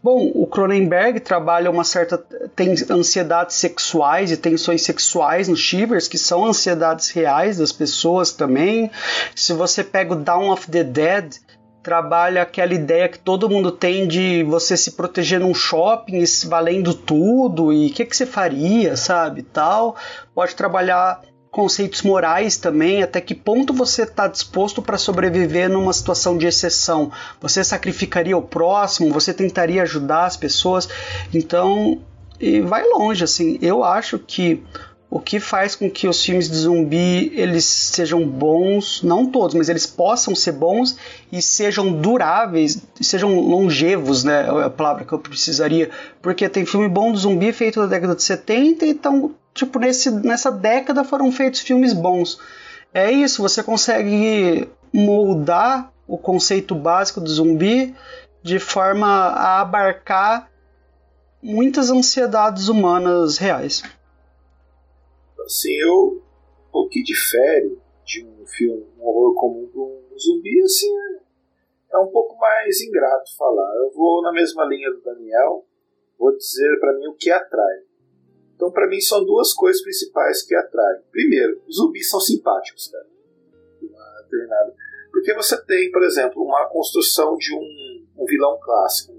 [0.00, 2.16] Bom, o Cronenberg trabalha uma certa.
[2.54, 8.90] tem ansiedades sexuais e tensões sexuais nos Shivers, que são ansiedades reais das pessoas também.
[9.34, 11.34] Se você pega o Dawn of the Dead,
[11.82, 17.72] trabalha aquela ideia que todo mundo tem de você se proteger num shopping, valendo tudo,
[17.72, 19.42] e o que, que você faria, sabe?
[19.42, 19.96] Tal.
[20.32, 26.36] Pode trabalhar conceitos morais também, até que ponto você está disposto para sobreviver numa situação
[26.36, 27.10] de exceção.
[27.40, 30.88] Você sacrificaria o próximo, você tentaria ajudar as pessoas.
[31.32, 32.02] Então,
[32.66, 33.58] vai longe assim.
[33.62, 34.62] Eu acho que
[35.10, 39.68] o que faz com que os filmes de zumbi eles sejam bons, não todos, mas
[39.68, 40.96] eles possam ser bons
[41.32, 44.46] e sejam duráveis, sejam longevos, né?
[44.46, 45.90] É a palavra que eu precisaria,
[46.20, 50.10] porque tem filme bom do zumbi feito na década de 70 e então tipo, nesse,
[50.10, 52.38] nessa década foram feitos filmes bons.
[52.92, 57.94] É isso, você consegue moldar o conceito básico do zumbi
[58.42, 60.48] de forma a abarcar
[61.42, 63.82] muitas ansiedades humanas reais.
[65.48, 66.22] Assim, eu,
[66.70, 70.94] o que difere de um filme, um horror comum para um zumbi, assim,
[71.90, 73.74] é um pouco mais ingrato falar.
[73.76, 75.64] Eu vou na mesma linha do Daniel,
[76.18, 77.78] vou dizer para mim o que atrai.
[78.54, 81.00] Então, para mim, são duas coisas principais que atraem.
[81.10, 83.06] Primeiro, os zumbis são simpáticos, cara.
[85.10, 89.16] Porque você tem, por exemplo, uma construção de um, um vilão clássico.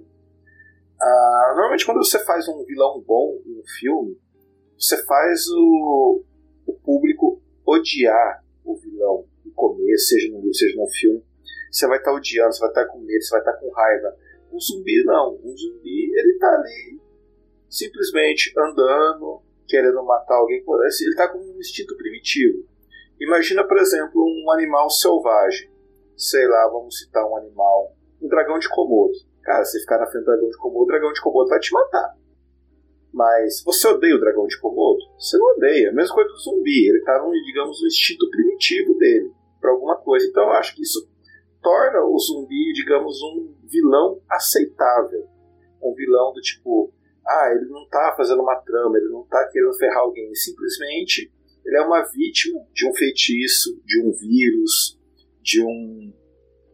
[1.01, 4.15] Ah, normalmente, quando você faz um vilão bom em um filme,
[4.79, 6.23] você faz o,
[6.65, 11.23] o público odiar o vilão no começo, seja no livro, seja no filme.
[11.71, 13.59] Você vai estar tá odiando, você vai estar tá com medo, você vai estar tá
[13.59, 14.15] com raiva.
[14.51, 15.39] Um zumbi não.
[15.43, 16.99] Um zumbi, ele está ali
[17.69, 22.65] simplesmente andando, querendo matar alguém, ele está com um instinto primitivo.
[23.19, 25.69] Imagina, por exemplo, um animal selvagem.
[26.17, 29.13] Sei lá, vamos citar um animal, um dragão de Komodo.
[29.43, 31.71] Cara, se ficar na frente do dragão de Komodo, o dragão de Komodo vai te
[31.71, 32.18] matar.
[33.13, 35.01] Mas você odeia o dragão de Komodo?
[35.17, 35.89] Você não odeia.
[35.89, 36.87] A mesma coisa do zumbi.
[36.87, 40.25] Ele está, no, digamos, no instinto primitivo dele para alguma coisa.
[40.27, 41.09] Então eu acho que isso
[41.61, 45.27] torna o zumbi, digamos, um vilão aceitável.
[45.81, 46.93] Um vilão do tipo,
[47.25, 51.31] ah, ele não está fazendo uma trama, ele não está querendo ferrar alguém, simplesmente
[51.65, 54.99] ele é uma vítima de um feitiço, de um vírus,
[55.41, 56.13] de um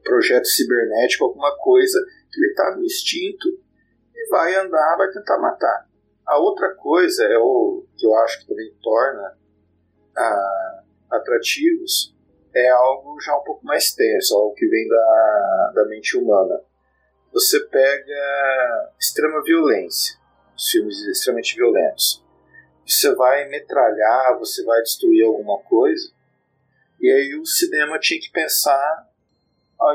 [0.03, 1.99] projeto cibernético, alguma coisa
[2.31, 3.47] que ele está no instinto
[4.13, 5.84] e vai andar, vai tentar matar.
[6.25, 9.37] A outra coisa é o que eu acho que também torna
[10.17, 12.15] ah, atrativos
[12.55, 16.61] é algo já um pouco mais tenso, algo que vem da, da mente humana.
[17.33, 20.17] Você pega extrema violência
[20.55, 22.23] os filmes extremamente violentos.
[22.87, 26.11] Você vai metralhar, você vai destruir alguma coisa,
[27.01, 29.09] e aí o cinema tinha que pensar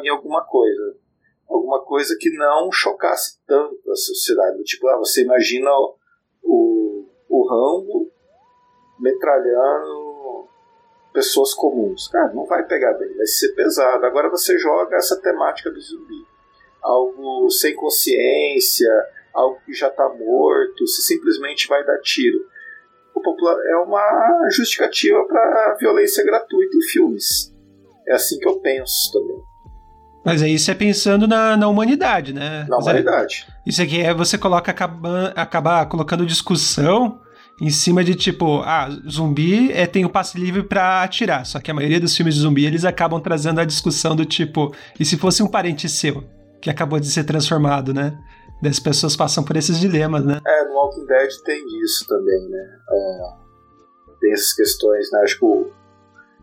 [0.02, 0.96] em alguma coisa.
[1.48, 4.62] Alguma coisa que não chocasse tanto a sociedade.
[4.64, 5.70] Tipo, ah, você imagina
[7.30, 8.10] o, o Rambo
[8.98, 10.48] metralhando
[11.12, 12.08] pessoas comuns.
[12.08, 14.04] Cara, não vai pegar bem, vai ser pesado.
[14.04, 16.26] Agora você joga essa temática do zumbi.
[16.82, 18.90] Algo sem consciência,
[19.32, 22.48] algo que já está morto, se simplesmente vai dar tiro.
[23.66, 27.54] É uma justificativa para violência gratuita em filmes.
[28.08, 29.49] É assim que eu penso também.
[30.24, 32.66] Mas aí você é pensando na, na humanidade, né?
[32.68, 33.46] Na humanidade.
[33.66, 37.20] Isso aqui é você coloca acaba, acabar colocando discussão
[37.60, 41.44] em cima de tipo, ah, zumbi é, tem o passe livre para atirar.
[41.44, 44.74] Só que a maioria dos filmes de zumbi eles acabam trazendo a discussão do tipo,
[44.98, 46.24] e se fosse um parente seu
[46.60, 48.18] que acabou de ser transformado, né?
[48.62, 50.38] Das pessoas passam por esses dilemas, né?
[50.46, 52.78] É, no Walking Dead tem isso também, né?
[52.90, 53.18] É,
[54.20, 55.20] tem essas questões, né?
[55.22, 55.70] Acho que o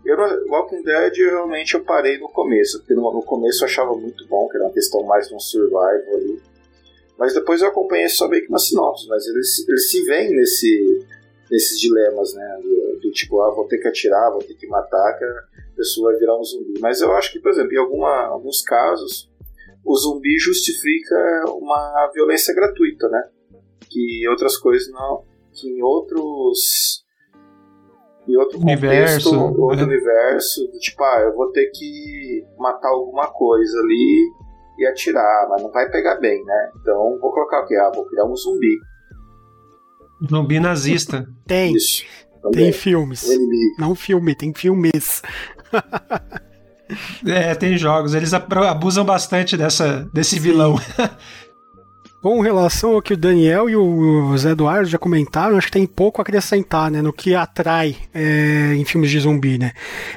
[0.07, 4.25] eu, Walking Dead realmente eu parei no começo, porque no, no, começo eu achava muito
[4.27, 6.41] bom, que era uma questão mais de um survival ali.
[7.17, 11.05] Mas depois eu acompanhei só meio que uma sinopse, mas eles, eles se veem nesse,
[11.49, 12.59] nesses dilemas, né?
[12.61, 16.11] Do, do, tipo, ah, vou ter que atirar, vou ter que matar, que a pessoa
[16.11, 16.79] vai virar um zumbi.
[16.79, 19.29] Mas eu acho que, por exemplo, em alguma, alguns casos,
[19.83, 23.29] o zumbi justifica uma violência gratuita, né?
[23.89, 25.23] Que outras coisas não.
[25.53, 27.03] Que em outros.
[28.28, 29.84] Em outro universo, contexto, outro né?
[29.84, 34.30] universo, tipo, ah, eu vou ter que matar alguma coisa ali
[34.78, 36.71] e atirar, mas não vai pegar bem, né?
[36.82, 37.75] Então vou colocar o quê?
[37.75, 38.78] Ah, vou criar um zumbi.
[40.30, 41.28] Zumbi nazista.
[41.45, 41.73] Tem.
[41.73, 42.03] Isso,
[42.51, 43.25] tem filmes.
[43.80, 45.21] Não filme, tem filmes.
[47.25, 48.13] É, tem jogos.
[48.13, 50.41] Eles abusam bastante dessa, desse Sim.
[50.41, 50.75] vilão.
[52.28, 55.88] Com relação ao que o Daniel e o Zé Eduardo já comentaram, acho que tem
[55.88, 59.71] pouco a acrescentar, né, no que atrai é, em filmes de zumbi, né?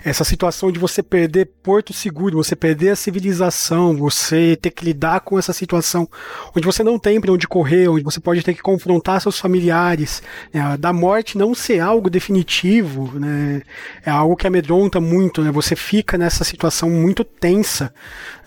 [0.04, 5.20] Essa situação de você perder porto seguro, você perder a civilização, você ter que lidar
[5.20, 6.08] com essa situação
[6.52, 10.20] onde você não tem para onde correr, onde você pode ter que confrontar seus familiares,
[10.52, 10.76] né?
[10.76, 13.62] da morte não ser algo definitivo, né?
[14.04, 15.52] É algo que amedronta muito, né?
[15.52, 17.94] Você fica nessa situação muito tensa,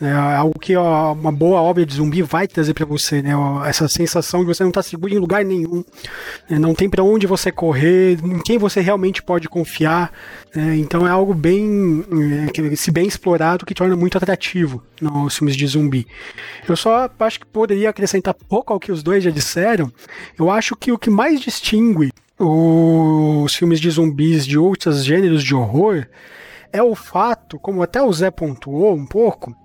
[0.01, 0.11] né?
[0.11, 3.33] É algo que ó, uma boa obra de zumbi vai trazer para você, né?
[3.65, 5.83] Essa sensação de você não estar tá seguro em lugar nenhum,
[6.49, 6.57] né?
[6.57, 10.11] não tem para onde você correr, em quem você realmente pode confiar.
[10.55, 10.77] Né?
[10.77, 12.05] Então é algo bem,
[12.71, 16.07] é, se bem explorado, que torna muito atrativo nos filmes de zumbi.
[16.67, 19.91] Eu só acho que poderia acrescentar pouco ao que os dois já disseram.
[20.37, 25.53] Eu acho que o que mais distingue os filmes de zumbis de outros gêneros de
[25.55, 26.05] horror
[26.71, 29.55] é o fato, como até o Zé pontuou um pouco,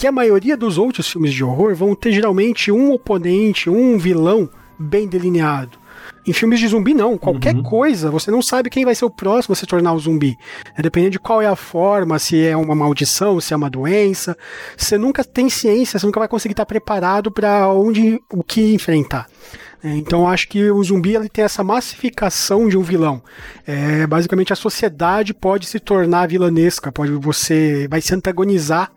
[0.00, 4.48] que a maioria dos outros filmes de horror vão ter geralmente um oponente, um vilão
[4.78, 5.78] bem delineado.
[6.26, 7.18] Em filmes de zumbi, não.
[7.18, 7.62] Qualquer uhum.
[7.62, 10.38] coisa, você não sabe quem vai ser o próximo a se tornar o zumbi.
[10.74, 14.34] É, dependendo de qual é a forma, se é uma maldição, se é uma doença.
[14.74, 19.26] Você nunca tem ciência, você nunca vai conseguir estar preparado para onde o que enfrentar.
[19.84, 23.22] É, então acho que o zumbi ele tem essa massificação de um vilão.
[23.66, 28.90] É, basicamente a sociedade pode se tornar vilanesca, pode você vai se antagonizar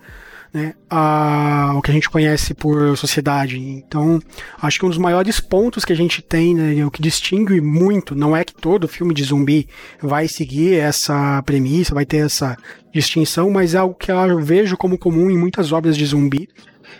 [0.54, 3.58] né, a, o que a gente conhece por sociedade.
[3.58, 4.22] Então,
[4.62, 8.16] acho que um dos maiores pontos que a gente tem, né, o que distingue muito,
[8.16, 9.68] não é que todo filme de zumbi
[10.02, 12.56] vai seguir essa premissa, vai ter essa
[12.94, 16.48] distinção, mas é algo que eu vejo como comum em muitas obras de zumbi,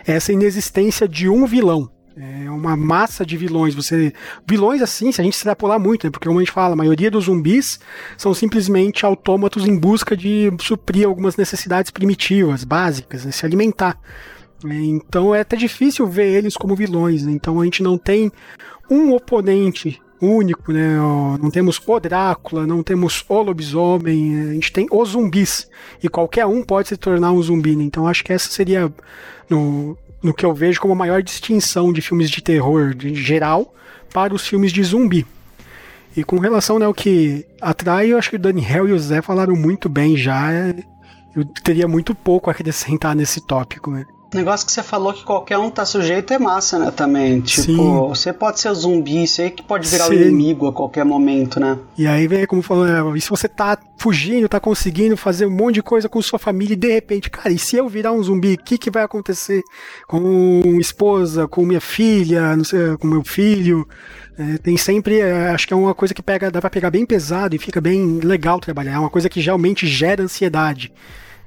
[0.06, 1.88] é essa inexistência de um vilão.
[2.16, 3.74] É uma massa de vilões.
[3.74, 4.12] Você
[4.46, 6.10] vilões assim, se a gente extrapolar muito, né?
[6.10, 7.80] porque como a gente fala, a maioria dos zumbis
[8.16, 13.32] são simplesmente autômatos em busca de suprir algumas necessidades primitivas, básicas, né?
[13.32, 13.98] se alimentar.
[14.64, 17.24] É, então é até difícil ver eles como vilões.
[17.24, 17.32] Né?
[17.32, 18.30] Então a gente não tem
[18.88, 20.96] um oponente único, né?
[21.40, 25.68] Não temos o Drácula, não temos o lobisomem, a gente tem os zumbis.
[26.02, 27.84] E qualquer um pode se tornar um zumbi, né?
[27.84, 28.92] Então acho que essa seria
[29.50, 33.74] no, no que eu vejo como a maior distinção de filmes de terror de geral
[34.10, 35.26] para os filmes de zumbi.
[36.16, 39.20] E com relação né, ao que atrai, eu acho que o Daniel e o Zé
[39.20, 40.50] falaram muito bem já.
[41.36, 43.90] Eu teria muito pouco a acrescentar nesse tópico.
[43.90, 44.06] Né?
[44.36, 47.40] Negócio que você falou que qualquer um tá sujeito é massa, né, também.
[47.40, 48.08] Tipo, Sim.
[48.08, 51.58] você pode ser zumbi, isso aí que pode virar o um inimigo a qualquer momento,
[51.60, 51.78] né?
[51.96, 55.50] E aí vem, como falou, né, e se você tá fugindo, tá conseguindo fazer um
[55.50, 58.22] monte de coisa com sua família e de repente, cara, e se eu virar um
[58.22, 59.62] zumbi, o que que vai acontecer
[60.06, 63.86] com esposa, com minha filha, não sei, com meu filho?
[64.36, 67.06] É, tem sempre, é, acho que é uma coisa que pega, dá pra pegar bem
[67.06, 68.94] pesado e fica bem legal trabalhar.
[68.94, 70.92] É uma coisa que realmente gera ansiedade.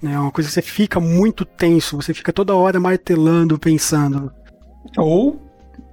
[0.03, 4.31] É uma coisa que você fica muito tenso, você fica toda hora martelando, pensando.
[4.95, 5.41] Ou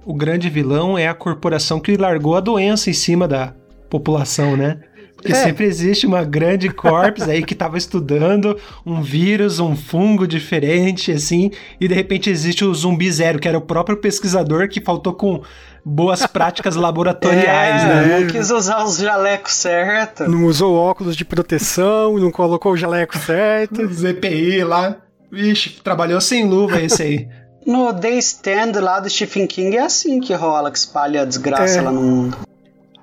[0.05, 3.53] o grande vilão é a corporação que largou a doença em cima da
[3.89, 4.79] população, né?
[5.25, 5.43] Porque é.
[5.43, 8.55] sempre existe uma grande corpus aí que estava estudando
[8.85, 11.49] um vírus, um fungo diferente, assim,
[11.81, 15.41] e de repente existe o zumbi zero, que era o próprio pesquisador que faltou com
[15.83, 18.19] boas práticas laboratoriais, é, né?
[18.19, 20.29] Não quis usar os jalecos certo.
[20.29, 23.83] Não usou óculos de proteção, não colocou o jaleco certo.
[23.91, 24.97] ZPI lá.
[25.31, 27.27] Vixe, trabalhou sem luva esse aí.
[27.65, 31.79] No The Stand lá do Stephen King é assim que rola, que espalha a desgraça
[31.79, 31.81] é.
[31.81, 32.37] lá no mundo.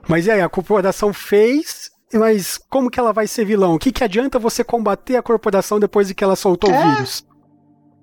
[0.09, 3.75] Mas e aí, a corporação fez, mas como que ela vai ser vilão?
[3.75, 6.79] O que, que adianta você combater a corporação depois de que ela soltou é.
[6.79, 7.25] o vírus?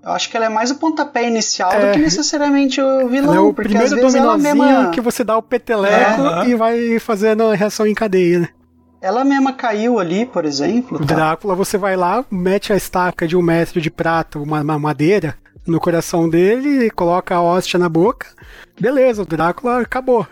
[0.04, 1.88] Eu acho que ela é mais o pontapé inicial é.
[1.88, 3.36] do que necessariamente o vilão.
[3.36, 4.92] é o primeiro dominozinho mesma...
[4.92, 6.48] que você dá o peteleco é.
[6.48, 8.50] e vai fazendo a reação em cadeia, né?
[9.02, 11.00] Ela mesma caiu ali, por exemplo.
[11.00, 11.06] Tá?
[11.06, 15.36] Drácula, você vai lá, mete a estaca de um metro de prata, uma, uma madeira,
[15.66, 18.28] no coração dele e coloca a hóstia na boca.
[18.80, 20.28] Beleza, o Drácula acabou.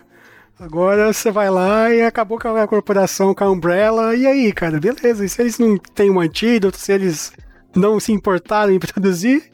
[0.59, 4.15] Agora você vai lá e acabou com a corporação, com a Umbrella.
[4.15, 5.23] E aí, cara, beleza.
[5.23, 7.31] E se eles não têm um antídoto, se eles
[7.75, 9.51] não se importaram em produzir,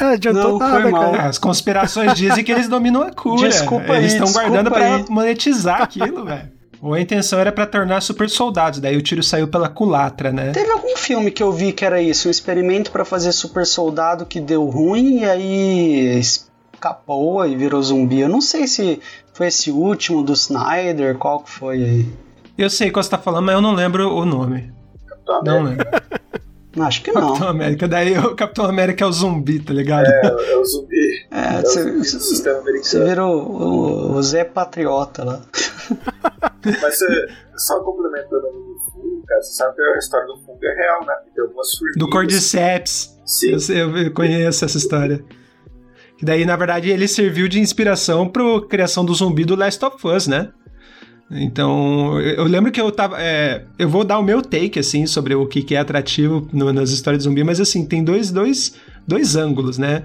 [0.00, 1.28] é, adiantou não, nada, cara.
[1.28, 3.48] As conspirações dizem que eles dominam a cura.
[3.48, 6.58] Desculpa Eles estão guardando para monetizar aquilo, velho.
[6.80, 10.52] Ou a intenção era para tornar super soldados, daí o tiro saiu pela culatra, né?
[10.52, 14.24] Teve algum filme que eu vi que era isso, um experimento para fazer super soldado
[14.24, 18.20] que deu ruim e aí escapou e virou zumbi.
[18.20, 19.00] Eu não sei se
[19.38, 22.12] foi esse último do Snyder, qual que foi aí.
[22.58, 24.72] Eu sei qual você tá falando, mas eu não lembro o nome.
[25.44, 25.86] Não lembro.
[26.80, 27.28] Acho que não.
[27.28, 27.86] Capitão América.
[27.86, 30.06] Daí o Capitão América é o zumbi, tá ligado?
[30.08, 31.26] É, é o zumbi.
[31.30, 32.84] É, é você, o zumbi do sistema americano.
[32.84, 35.40] Você virou o, o, Zé Patriota lá.
[36.82, 40.74] Mas você, só complementando o fungo, cara, você sabe que a história do fungo é
[40.74, 41.14] real, né?
[41.32, 41.96] Tem algumas formigas.
[41.96, 43.16] Do Cordyceps.
[43.24, 43.56] Sim.
[43.72, 45.24] Eu, eu conheço essa história.
[46.18, 49.84] Que daí, na verdade, ele serviu de inspiração para a criação do zumbi do Last
[49.84, 50.50] of Us, né?
[51.30, 53.20] Então, eu lembro que eu tava.
[53.20, 56.72] É, eu vou dar o meu take, assim, sobre o que, que é atrativo no,
[56.72, 58.74] nas histórias de zumbi, mas assim, tem dois, dois,
[59.06, 60.04] dois ângulos, né?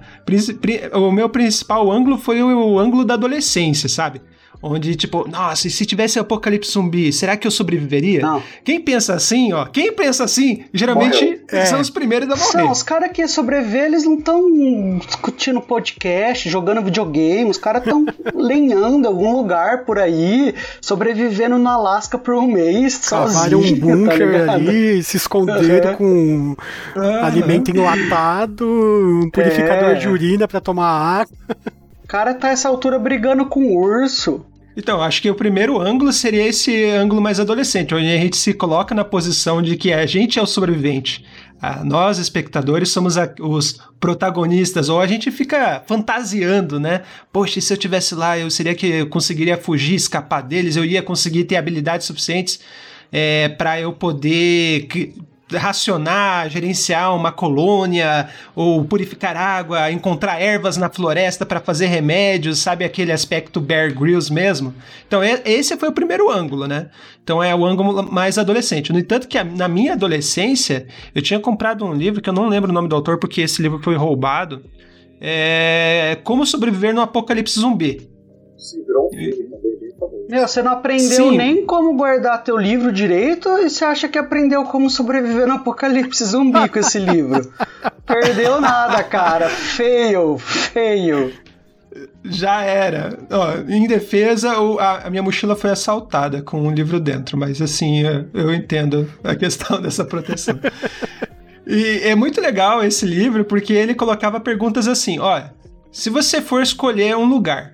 [0.94, 4.22] O meu principal ângulo foi o, o ângulo da adolescência, sabe?
[4.66, 8.22] Onde, tipo, nossa, e se tivesse apocalipse zumbi, será que eu sobreviveria?
[8.22, 8.42] Não.
[8.64, 11.66] Quem pensa assim, ó, quem pensa assim, geralmente é.
[11.66, 12.64] são os primeiros a morrer.
[12.64, 18.06] Não, os caras que sobreviver, eles não estão discutindo podcast, jogando videogame, os caras estão
[18.34, 24.46] lenhando algum lugar por aí, sobrevivendo no Alasca por um mês, Cavaram um tá bunker
[24.46, 26.56] tá ali, se esconderam uhum.
[26.96, 27.24] com uhum.
[27.26, 29.96] alimento enlatado, um purificador é.
[29.96, 31.36] de urina para tomar água.
[32.02, 34.46] O cara tá essa altura brigando com o urso.
[34.76, 38.54] Então, acho que o primeiro ângulo seria esse ângulo mais adolescente, onde a gente se
[38.54, 41.24] coloca na posição de que a gente é o sobrevivente.
[41.62, 47.04] Ah, nós, espectadores, somos a, os protagonistas, ou a gente fica fantasiando, né?
[47.32, 51.02] Poxa, se eu tivesse lá, eu seria que eu conseguiria fugir, escapar deles, eu ia
[51.02, 52.60] conseguir ter habilidades suficientes
[53.12, 54.88] é, para eu poder
[55.58, 62.84] racionar, gerenciar uma colônia, ou purificar água, encontrar ervas na floresta para fazer remédios, sabe
[62.86, 64.74] aquele aspecto Bear Grylls mesmo?
[65.08, 66.90] Então esse foi o primeiro ângulo, né?
[67.24, 68.92] Então é o ângulo mais adolescente.
[68.92, 72.70] No entanto que na minha adolescência, eu tinha comprado um livro que eu não lembro
[72.70, 74.64] o nome do autor porque esse livro foi roubado,
[75.22, 78.10] é Como Sobreviver no Apocalipse Zumbi.
[78.58, 79.63] Sim, virou um filme também.
[80.30, 81.38] Meu, você não aprendeu Sim.
[81.38, 86.24] nem como guardar teu livro direito e você acha que aprendeu como sobreviver no apocalipse
[86.24, 87.52] zumbi com esse livro?
[88.06, 89.50] Perdeu nada, cara.
[89.50, 91.34] Feio, feio.
[92.24, 93.18] Já era.
[93.30, 98.26] Ó, em defesa, a, minha mochila foi assaltada com um livro dentro, mas assim, eu,
[98.34, 100.58] eu entendo a questão dessa proteção.
[101.68, 105.54] e é muito legal esse livro porque ele colocava perguntas assim: olha,
[105.92, 107.73] se você for escolher um lugar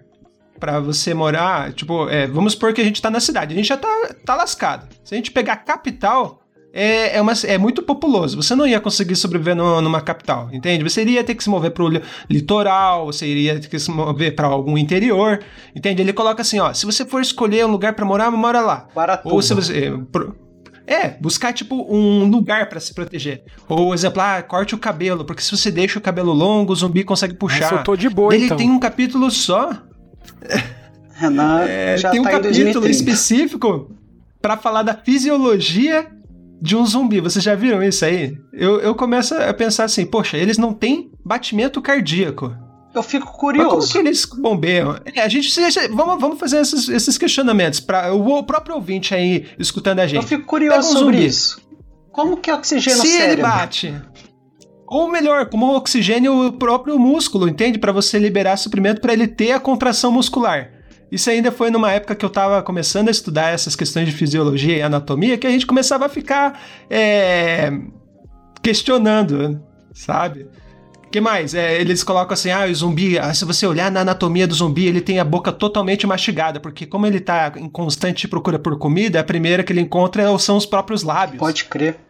[0.60, 3.68] para você morar, tipo, é, vamos supor que a gente tá na cidade, a gente
[3.68, 3.88] já tá,
[4.26, 4.88] tá lascado.
[5.04, 6.42] Se a gente pegar a capital,
[6.74, 8.42] é, é, uma, é muito populoso.
[8.42, 10.84] Você não ia conseguir sobreviver no, numa capital, entende?
[10.84, 11.90] Você iria ter que se mover pro
[12.30, 15.40] litoral, você iria ter que se mover para algum interior,
[15.76, 16.02] entende?
[16.02, 18.88] Ele coloca assim, ó, se você for escolher um lugar para morar, mora lá.
[18.94, 19.86] Para Ou se você...
[19.86, 20.36] É, pro,
[20.86, 23.44] é, buscar tipo um lugar para se proteger.
[23.68, 27.04] Ou, exemplo, ah, corte o cabelo, porque se você deixa o cabelo longo, o zumbi
[27.04, 27.60] consegue puxar.
[27.60, 28.58] Mas eu tô de boa, Ele então.
[28.58, 29.70] tem um capítulo só
[31.14, 33.92] Renan é, já tem um tá capítulo específico
[34.42, 36.08] para falar da fisiologia
[36.62, 37.20] de um zumbi.
[37.20, 38.38] Vocês já viram isso aí?
[38.54, 42.56] Eu, eu começo a pensar assim, poxa, eles não têm batimento cardíaco.
[42.94, 43.76] Eu fico curioso.
[43.76, 45.00] Mas como que eles bombeiam?
[45.14, 45.50] É, a gente
[45.92, 50.24] vamos, vamos fazer esses, esses questionamentos para o próprio ouvinte aí escutando a gente.
[50.24, 51.26] Eu fico curioso um sobre zumbi.
[51.26, 51.62] isso.
[52.12, 53.94] Como que é oxigênio Se ele bate,
[54.90, 57.78] ou melhor, como oxigênio o próprio músculo, entende?
[57.78, 60.72] Para você liberar suprimento para ele ter a contração muscular.
[61.12, 64.78] Isso ainda foi numa época que eu estava começando a estudar essas questões de fisiologia
[64.78, 66.60] e anatomia, que a gente começava a ficar
[66.90, 67.72] é,
[68.64, 69.62] questionando,
[69.94, 70.48] sabe?
[71.12, 71.54] Que mais?
[71.54, 74.86] É, eles colocam assim, ah, o zumbi, ah, se você olhar na anatomia do zumbi,
[74.86, 79.20] ele tem a boca totalmente mastigada, porque como ele está em constante procura por comida,
[79.20, 81.40] a primeira que ele encontra são os próprios lábios.
[81.40, 82.09] Pode crer.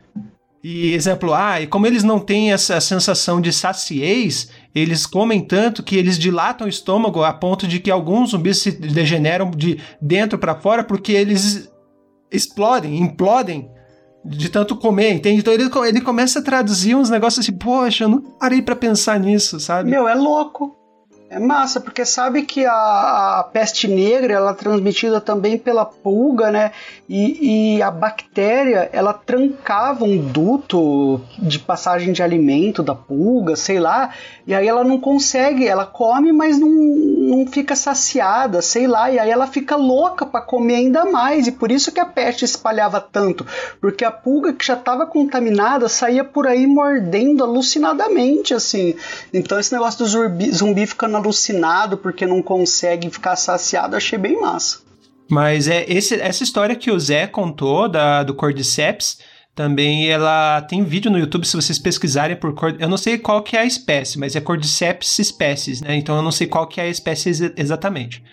[0.63, 5.81] E exemplo, ah, e como eles não têm essa sensação de saciez, eles comem tanto
[5.81, 10.37] que eles dilatam o estômago a ponto de que alguns zumbis se degeneram de dentro
[10.37, 11.71] para fora porque eles
[12.29, 13.69] explodem, implodem
[14.25, 15.39] de tanto comer, entende?
[15.39, 19.17] Então ele, ele começa a traduzir uns negócios assim, poxa, eu não parei para pensar
[19.17, 19.89] nisso, sabe?
[19.89, 20.78] Meu, é louco.
[21.31, 26.49] É massa, porque sabe que a, a, peste negra ela é transmitida também pela pulga,
[26.49, 26.71] né?
[27.07, 33.79] E, e, a bactéria ela trancava um duto de passagem de alimento da pulga, sei
[33.79, 34.09] lá,
[34.47, 39.19] e aí ela não consegue, ela come, mas não, não fica saciada, sei lá, e
[39.19, 42.99] aí ela fica louca para comer ainda mais, e por isso que a peste espalhava
[42.99, 43.45] tanto,
[43.79, 48.95] porque a pulga que já estava contaminada saía por aí mordendo alucinadamente, assim.
[49.31, 54.39] Então esse negócio do zumbi, zumbi ficando alucinado porque não consegue ficar saciado, achei bem
[54.39, 54.79] massa.
[55.29, 59.19] Mas é esse, essa história que o Zé contou da, do Cordyceps,
[59.53, 63.43] também ela tem vídeo no YouTube se vocês pesquisarem por cor, eu não sei qual
[63.43, 65.95] que é a espécie, mas é Cordyceps espécies, né?
[65.95, 68.23] Então eu não sei qual que é a espécie ex exatamente.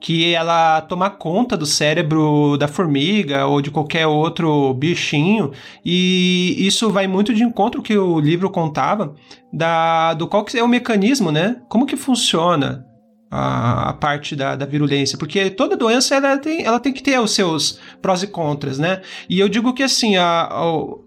[0.00, 5.50] Que ela toma conta do cérebro da formiga ou de qualquer outro bichinho,
[5.84, 9.14] e isso vai muito de encontro que o livro contava
[9.52, 11.56] da do qual que é o mecanismo, né?
[11.68, 12.86] Como que funciona
[13.30, 17.18] a, a, parte da, da virulência, porque toda doença ela tem, ela tem que ter
[17.20, 19.02] os seus prós e contras, né?
[19.28, 20.48] E eu digo que assim, a,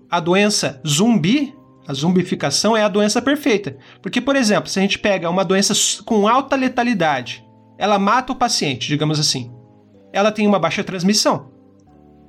[0.09, 1.53] a, doença zumbi,
[1.87, 3.75] a zumbificação é a doença perfeita.
[4.01, 5.73] Porque, por exemplo, se a gente pega uma doença
[6.05, 7.43] com alta letalidade,
[7.81, 9.51] ela mata o paciente, digamos assim.
[10.13, 11.49] Ela tem uma baixa transmissão.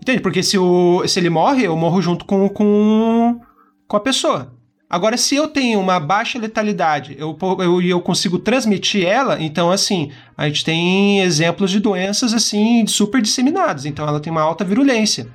[0.01, 0.23] Entende?
[0.23, 3.39] Porque se, o, se ele morre, eu morro junto com, com,
[3.87, 4.57] com a pessoa.
[4.89, 9.71] Agora, se eu tenho uma baixa letalidade e eu, eu, eu, consigo transmitir ela, então,
[9.71, 13.85] assim, a gente tem exemplos de doenças, assim, super disseminadas.
[13.85, 15.29] Então, ela tem uma alta virulência.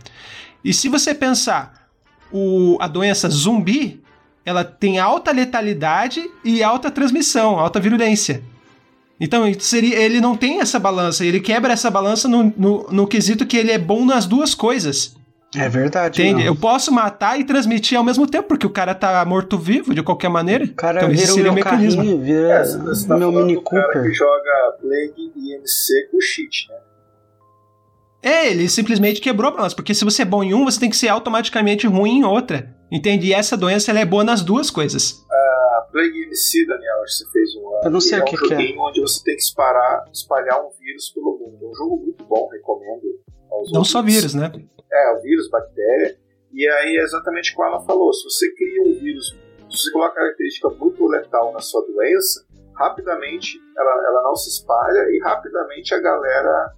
[0.65, 1.89] E se você pensar
[2.31, 4.01] o, a doença zumbi,
[4.43, 8.43] ela tem alta letalidade e alta transmissão, alta virulência.
[9.19, 13.45] Então, seria, ele não tem essa balança, ele quebra essa balança no, no, no quesito
[13.45, 15.15] que ele é bom nas duas coisas.
[15.55, 16.21] É verdade.
[16.21, 16.45] Entende?
[16.45, 20.29] Eu posso matar e transmitir ao mesmo tempo, porque o cara tá morto-vivo de qualquer
[20.29, 20.65] maneira.
[20.65, 22.01] O cara então, vira o meu mecanismo.
[22.01, 23.87] Carrinho, vira é, você tá meu Mini Cooper.
[23.87, 26.75] cara que joga Plague IMC com cheat, né?
[28.21, 30.89] É, ele simplesmente quebrou a balança, porque se você é bom em um, você tem
[30.89, 32.75] que ser automaticamente ruim em outra.
[32.91, 33.27] Entende?
[33.27, 35.23] E essa doença ela é boa nas duas coisas.
[35.97, 37.81] Plague MC, Daniel, acho que você fez um.
[37.83, 38.79] Eu não sei é o que, um que é.
[38.79, 41.57] onde você tem que espalhar, espalhar um vírus pelo mundo.
[41.59, 43.01] É um jogo muito bom, recomendo.
[43.73, 44.51] Não só vírus, né?
[44.93, 46.19] É, o vírus, bactéria.
[46.53, 49.35] E aí é exatamente como ela falou: se você cria um vírus,
[49.71, 52.45] se você coloca uma característica muito letal na sua doença,
[52.75, 56.73] rapidamente ela, ela não se espalha e rapidamente a galera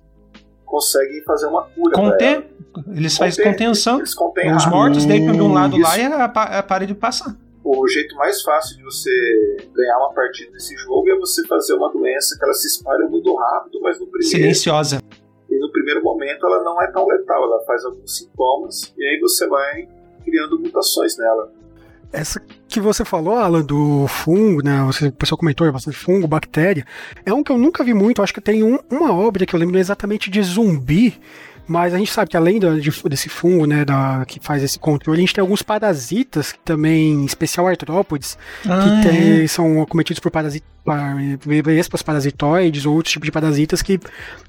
[0.66, 1.94] consegue fazer uma cura.
[1.94, 2.50] Conter?
[2.88, 3.98] Eles fazem contenção.
[3.98, 5.84] Eles contêm Os mortos deitam de um lado Isso.
[5.84, 7.38] lá e a, a parede passa.
[7.64, 9.12] O jeito mais fácil de você
[9.74, 13.36] ganhar uma partida nesse jogo é você fazer uma doença que ela se espalha muito
[13.36, 14.32] rápido, mas no primeiro.
[14.32, 15.02] Silenciosa
[15.50, 19.20] e no primeiro momento ela não é tão letal, ela faz alguns sintomas e aí
[19.20, 19.88] você vai
[20.24, 21.52] criando mutações nela.
[22.12, 24.82] Essa que você falou, Alan, do fungo, né?
[24.88, 26.84] Você, o pessoal comentou é bastante fungo, bactéria.
[27.24, 28.24] É um que eu nunca vi muito.
[28.24, 31.20] Acho que tem um, uma obra que eu lembro exatamente de zumbi,
[31.70, 34.80] mas a gente sabe que além do, de, desse fungo, né, da, que faz esse
[34.80, 39.48] controle, a gente tem alguns parasitas que também, em especial artrópodes, ah, que tem, é.
[39.48, 40.68] são cometidos por parasitas,
[41.64, 44.00] vespas parasitoides ou outros tipos de parasitas que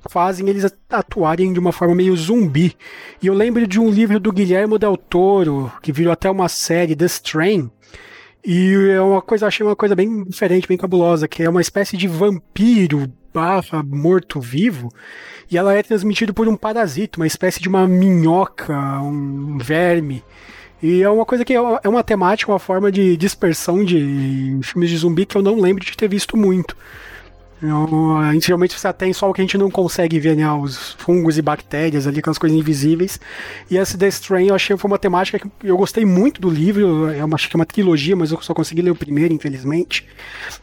[0.08, 2.74] fazem eles atuarem de uma forma meio zumbi.
[3.22, 6.96] E eu lembro de um livro do Guilherme Del Toro, que virou até uma série,
[6.96, 7.70] The Strain,
[8.42, 11.98] e é uma coisa, achei uma coisa bem diferente, bem cabulosa, que é uma espécie
[11.98, 14.92] de vampiro barra morto-vivo,
[15.50, 20.22] e ela é transmitida por um parasita, uma espécie de uma minhoca, um verme.
[20.82, 24.88] E é uma coisa que é, é uma temática, uma forma de dispersão de filmes
[24.90, 26.76] de zumbi que eu não lembro de ter visto muito.
[27.62, 30.50] Eu, a gente geralmente você tem só o que a gente não consegue ver, né?
[30.50, 33.20] Os fungos e bactérias ali, aquelas coisas invisíveis.
[33.70, 37.10] E essa The Strain eu achei foi uma temática que eu gostei muito do livro.
[37.10, 40.06] Eu acho que é uma trilogia, mas eu só consegui ler o primeiro, infelizmente.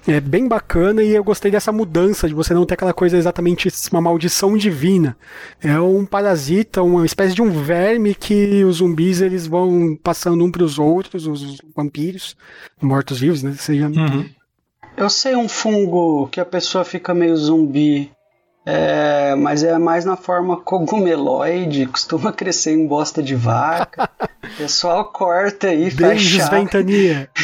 [0.07, 3.69] É bem bacana e eu gostei dessa mudança de você não ter aquela coisa exatamente
[3.91, 5.15] uma maldição divina.
[5.61, 10.49] É um parasita, uma espécie de um verme que os zumbis eles vão passando um
[10.49, 12.35] para os outros, os vampiros,
[12.81, 13.53] mortos-vivos, né?
[13.57, 13.87] Seja.
[13.87, 14.36] Uhum.
[14.97, 18.11] Eu sei um fungo que a pessoa fica meio zumbi,
[18.65, 24.09] é, mas é mais na forma cogumeloide, costuma crescer em bosta de vaca.
[24.47, 26.49] O pessoal corta aí, faz chá.
[26.49, 27.29] ventania.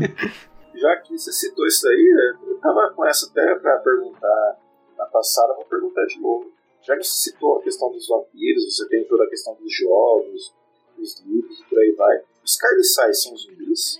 [0.74, 4.56] Já que você citou isso aí, né, eu tava com essa até pra perguntar
[4.98, 6.46] na passada, vou perguntar de novo.
[6.88, 10.54] já que você citou a questão dos vampiros, você tem toda a questão dos jogos,
[10.98, 12.18] dos livros e por aí vai.
[12.50, 14.00] Os carniçais são zumbis?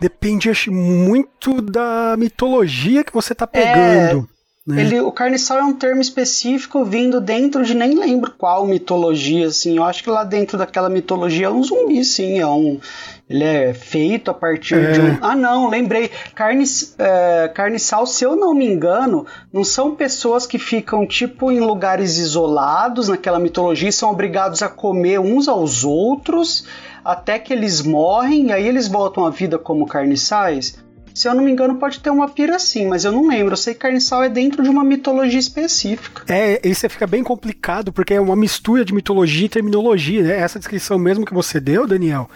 [0.00, 4.26] Depende, acho, muito da mitologia que você tá pegando.
[4.26, 4.32] É...
[4.66, 4.80] Né?
[4.80, 9.76] Ele, o carniçal é um termo específico vindo dentro de nem lembro qual mitologia, assim.
[9.76, 12.38] Eu acho que lá dentro daquela mitologia é um zumbi, sim.
[12.38, 12.80] É um,
[13.28, 14.92] ele é feito a partir é.
[14.92, 15.18] de um.
[15.22, 16.10] Ah, não, lembrei.
[16.34, 16.64] Carne,
[16.98, 22.18] é, carniçal, se eu não me engano, não são pessoas que ficam, tipo, em lugares
[22.18, 26.66] isolados naquela mitologia e são obrigados a comer uns aos outros
[27.04, 30.82] até que eles morrem e aí eles voltam à vida como carniçais.
[31.14, 33.52] Se eu não me engano, pode ter uma pira assim, mas eu não lembro.
[33.52, 36.22] Eu sei que carniçal é dentro de uma mitologia específica.
[36.26, 40.38] É, isso fica bem complicado, porque é uma mistura de mitologia e terminologia, né?
[40.38, 42.30] Essa descrição mesmo que você deu, Daniel.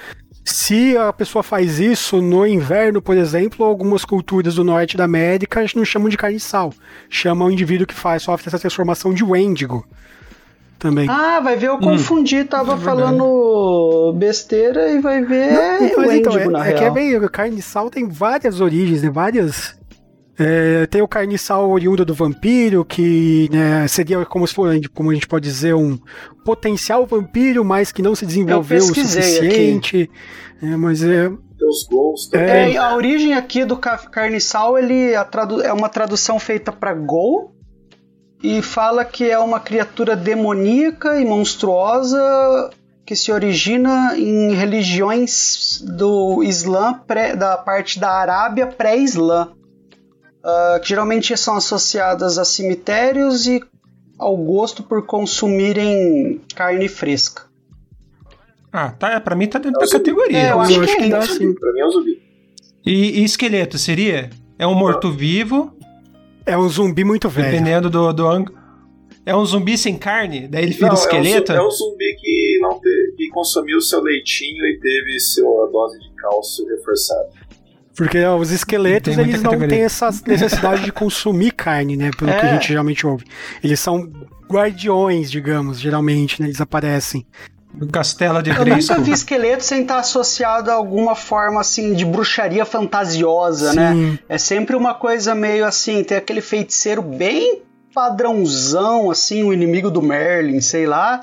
[0.46, 5.64] Se a pessoa faz isso no inverno, por exemplo, algumas culturas do norte da América
[5.74, 6.72] não chamam de carniçal.
[7.10, 9.84] Chamam o indivíduo que faz, sofre essa transformação de Wendigo
[10.78, 11.08] também.
[11.10, 16.12] Ah, vai ver, eu confundi, hum, tava é falando besteira e vai ver não, mas,
[16.12, 16.78] então, é, na é real.
[16.78, 19.76] que é bem, o carniçal tem várias origens, né, várias...
[20.38, 25.14] É, tem o carniçal oriundo do vampiro, que né, seria como se fosse, como a
[25.14, 25.98] gente pode dizer, um
[26.44, 30.10] potencial vampiro, mas que não se desenvolveu o suficiente.
[30.62, 31.30] É, mas é,
[31.64, 32.74] os gols também.
[32.74, 37.54] É, a origem aqui do carniçal ele é uma tradução feita para gol
[38.42, 42.70] e fala que é uma criatura demoníaca e monstruosa
[43.04, 49.52] que se origina em religiões do Islã, pré, da parte da Arábia pré-Islã,
[50.46, 53.60] uh, que geralmente são associadas a cemitérios e
[54.18, 57.42] ao gosto por consumirem carne fresca.
[58.72, 59.12] Ah, tá.
[59.12, 60.38] É, pra mim tá dentro é da categoria.
[60.38, 61.54] É, eu, acho, eu acho que, que dá sim.
[61.54, 62.22] Pra mim é o zumbi.
[62.84, 64.30] E, e esqueleto seria?
[64.58, 65.76] É um morto-vivo
[66.46, 67.50] é um zumbi muito velho.
[67.50, 68.56] Dependendo do, do ângulo.
[69.26, 70.46] É um zumbi sem carne?
[70.46, 71.50] Daí ele vira não, esqueleto?
[71.50, 75.66] É um, é um zumbi que, não teve, que consumiu seu leitinho e teve sua
[75.66, 77.30] dose de cálcio reforçada.
[77.96, 82.10] Porque os esqueletos, eles não têm essa necessidade de consumir carne, né?
[82.16, 82.38] Pelo é.
[82.38, 83.24] que a gente geralmente ouve.
[83.64, 84.12] Eles são
[84.50, 86.48] guardiões, digamos, geralmente, né?
[86.48, 87.26] Eles aparecem.
[87.72, 92.04] Do castelo de Eu nunca vi esqueleto sem estar associado a alguma forma assim de
[92.04, 93.92] bruxaria fantasiosa, né?
[93.92, 94.10] Sim.
[94.12, 94.18] né?
[94.28, 97.62] É sempre uma coisa meio assim, tem aquele feiticeiro bem
[97.94, 101.22] padrãozão, assim, o inimigo do Merlin, sei lá.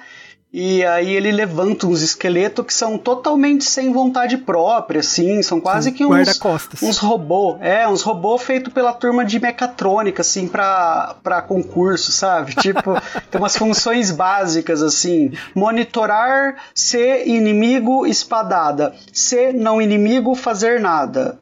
[0.53, 5.89] E aí ele levanta uns esqueletos que são totalmente sem vontade própria, assim, são quase
[5.89, 6.39] Sim, que uns,
[6.79, 7.57] uns robôs.
[7.59, 12.53] É, uns robôs feitos pela turma de mecatrônica, assim, pra, pra concurso, sabe?
[12.61, 13.01] Tipo,
[13.31, 15.31] tem umas funções básicas, assim.
[15.55, 21.39] Monitorar se inimigo espadada, se não inimigo fazer nada.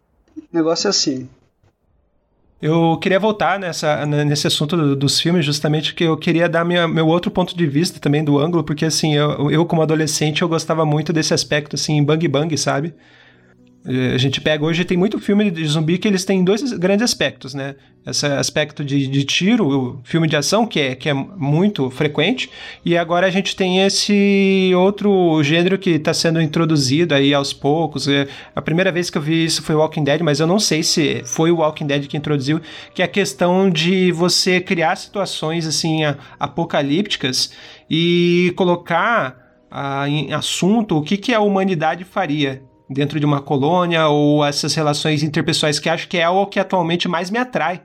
[0.53, 1.28] Negócio assim.
[2.62, 7.07] Eu queria voltar nessa, nesse assunto dos filmes, justamente que eu queria dar minha, meu
[7.07, 10.86] outro ponto de vista também do ângulo, porque assim, eu, eu como adolescente, eu gostava
[10.86, 12.93] muito desse aspecto, assim, bang bang, sabe?
[13.84, 17.56] A gente pega hoje, tem muito filme de zumbi que eles têm dois grandes aspectos,
[17.56, 17.76] né?
[18.06, 22.48] Esse aspecto de, de tiro, filme de ação, que é, que é muito frequente,
[22.86, 28.08] e agora a gente tem esse outro gênero que está sendo introduzido aí aos poucos.
[28.08, 30.60] É, a primeira vez que eu vi isso foi o Walking Dead, mas eu não
[30.60, 32.62] sei se foi o Walking Dead que introduziu,
[32.94, 36.02] que é a questão de você criar situações assim
[36.40, 37.52] apocalípticas
[37.90, 42.62] e colocar ah, em assunto o que, que a humanidade faria
[42.94, 47.08] dentro de uma colônia ou essas relações interpessoais que acho que é o que atualmente
[47.08, 47.82] mais me atrai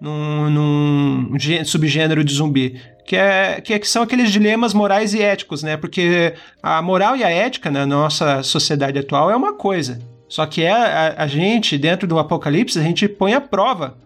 [0.00, 2.80] num, num subgênero de zumbi.
[3.06, 5.76] Que, é, que, é, que são aqueles dilemas morais e éticos, né?
[5.76, 10.00] Porque a moral e a ética na nossa sociedade atual é uma coisa.
[10.28, 13.96] Só que é a, a gente, dentro do apocalipse, a gente põe à prova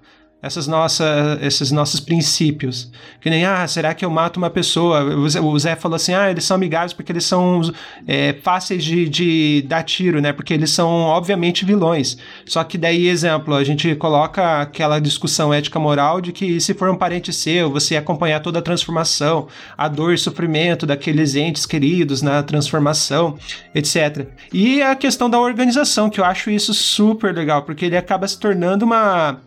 [0.43, 2.91] essas nossas, esses nossos princípios.
[3.21, 5.03] Que nem, ah, será que eu mato uma pessoa?
[5.05, 7.61] O Zé falou assim, ah, eles são amigáveis porque eles são
[8.07, 10.33] é, fáceis de, de dar tiro, né?
[10.33, 12.17] Porque eles são, obviamente, vilões.
[12.47, 16.97] Só que daí, exemplo, a gente coloca aquela discussão ética-moral de que se for um
[16.97, 22.43] parente seu, você acompanhar toda a transformação, a dor e sofrimento daqueles entes queridos na
[22.43, 23.37] transformação,
[23.75, 24.27] etc.
[24.53, 28.39] E a questão da organização, que eu acho isso super legal, porque ele acaba se
[28.39, 29.39] tornando uma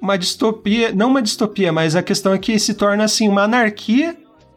[0.00, 4.16] uma distopia, não uma distopia, mas a questão é que se torna assim uma anarquia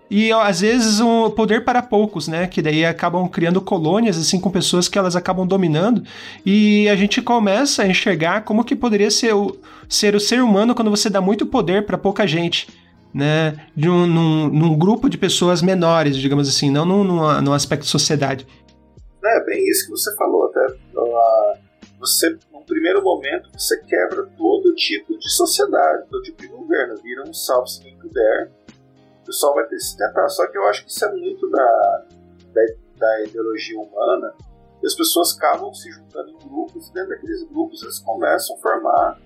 [0.09, 2.45] e às vezes um poder para poucos, né?
[2.45, 6.03] Que daí acabam criando colônias assim com pessoas que elas acabam dominando
[6.45, 10.75] e a gente começa a enxergar como que poderia ser o ser o ser humano
[10.75, 12.67] quando você dá muito poder para pouca gente.
[13.13, 17.51] Né, de um, num, num, grupo de pessoas menores, digamos assim, não num, num, num
[17.51, 18.47] aspecto de sociedade.
[19.21, 20.65] É bem isso que você falou, até.
[20.95, 21.57] Uh,
[21.99, 22.37] você
[22.73, 27.81] primeiro momento, você quebra todo tipo de sociedade, todo tipo de governo, vira um salve-se
[27.81, 28.49] quem puder,
[29.31, 30.27] pessoal vai ter que se tentar.
[30.27, 32.05] Só que eu acho que isso é muito da,
[32.53, 32.61] da,
[32.97, 34.33] da ideologia humana.
[34.83, 38.59] E as pessoas acabam se juntando em grupos, e dentro daqueles grupos eles começam a
[38.59, 39.19] formar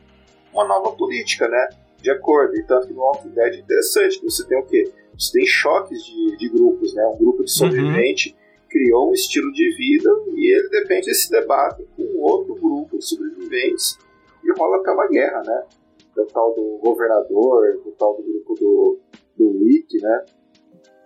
[0.53, 1.69] uma nova política, né?
[2.01, 2.55] De acordo.
[2.55, 4.91] E tanto que no Walking Dead é interessante, que você tem o quê?
[5.17, 7.05] Você tem choques de, de grupos, né?
[7.07, 7.57] Um grupo de uhum.
[7.57, 8.44] sobrevivente uhum.
[8.75, 13.97] Criou um estilo de vida e ele depende desse debate com outro grupo de sobreviventes
[14.43, 15.63] e rola até uma guerra, né?
[16.13, 18.99] Do tal do governador, do tal do grupo do,
[19.37, 20.25] do Wiki, né?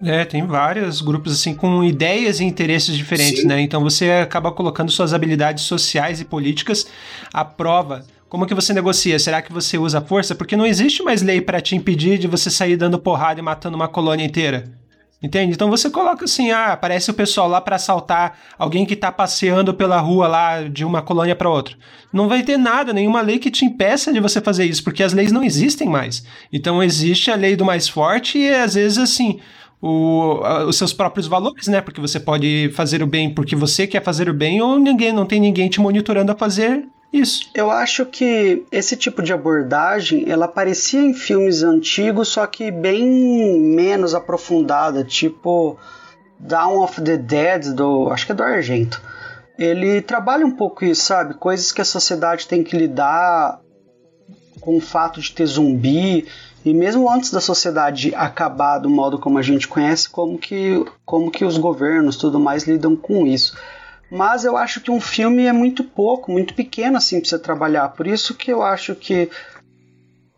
[0.01, 3.47] É, tem vários grupos assim com ideias e interesses diferentes, Sim.
[3.47, 3.61] né?
[3.61, 6.87] Então você acaba colocando suas habilidades sociais e políticas
[7.31, 8.03] à prova.
[8.27, 9.19] Como que você negocia?
[9.19, 10.33] Será que você usa força?
[10.33, 13.75] Porque não existe mais lei para te impedir de você sair dando porrada e matando
[13.75, 14.78] uma colônia inteira.
[15.21, 15.51] Entende?
[15.51, 19.73] Então você coloca assim, ah, aparece o pessoal lá para assaltar alguém que tá passeando
[19.73, 21.75] pela rua lá de uma colônia para outra.
[22.11, 25.11] Não vai ter nada, nenhuma lei que te impeça de você fazer isso, porque as
[25.11, 26.23] leis não existem mais.
[26.53, 29.41] Então existe a lei do mais forte e às vezes assim,
[29.81, 31.81] o, os seus próprios valores, né?
[31.81, 35.25] Porque você pode fazer o bem porque você quer fazer o bem ou ninguém, não
[35.25, 37.49] tem ninguém te monitorando a fazer isso.
[37.53, 43.59] Eu acho que esse tipo de abordagem ela aparecia em filmes antigos, só que bem
[43.59, 45.77] menos aprofundada, tipo
[46.39, 49.01] Dawn of the Dead do, acho que é do Argento.
[49.57, 51.33] Ele trabalha um pouco isso, sabe?
[51.33, 53.59] Coisas que a sociedade tem que lidar
[54.61, 56.27] com o fato de ter zumbi
[56.63, 61.31] e mesmo antes da sociedade acabar do modo como a gente conhece, como que como
[61.31, 63.57] que os governos tudo mais lidam com isso.
[64.11, 67.89] Mas eu acho que um filme é muito pouco, muito pequeno assim para você trabalhar.
[67.89, 69.29] Por isso que eu acho que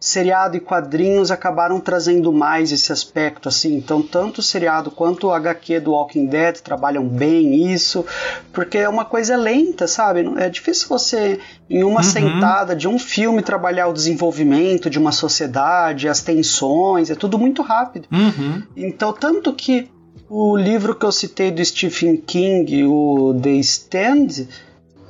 [0.01, 3.75] seriado e quadrinhos acabaram trazendo mais esse aspecto assim.
[3.75, 8.03] Então, tanto o seriado quanto o HQ do Walking Dead trabalham bem isso,
[8.51, 10.27] porque é uma coisa lenta, sabe?
[10.37, 12.03] É difícil você em uma uhum.
[12.03, 17.61] sentada de um filme trabalhar o desenvolvimento de uma sociedade, as tensões, é tudo muito
[17.61, 18.07] rápido.
[18.11, 18.63] Uhum.
[18.75, 19.87] Então, tanto que
[20.33, 24.47] o livro que eu citei do Stephen King, o The Stand,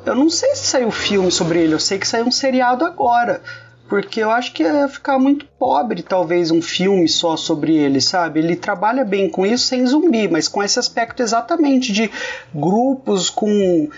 [0.04, 3.40] eu não sei se saiu filme sobre ele, eu sei que saiu um seriado agora.
[3.88, 8.40] Porque eu acho que ia ficar muito pobre, talvez, um filme só sobre ele, sabe?
[8.40, 12.10] Ele trabalha bem com isso sem zumbi, mas com esse aspecto exatamente de
[12.56, 13.90] grupos com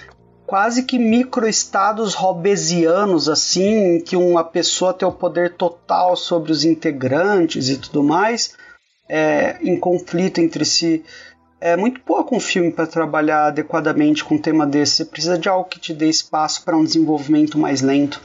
[0.46, 6.66] quase que microestados robesianos, assim, em que uma pessoa tem o poder total sobre os
[6.66, 8.62] integrantes e tudo mais
[9.14, 11.04] é, em conflito entre si.
[11.62, 14.96] É muito pouco um filme para trabalhar adequadamente com um tema desse.
[14.96, 18.20] Você precisa de algo que te dê espaço para um desenvolvimento mais lento.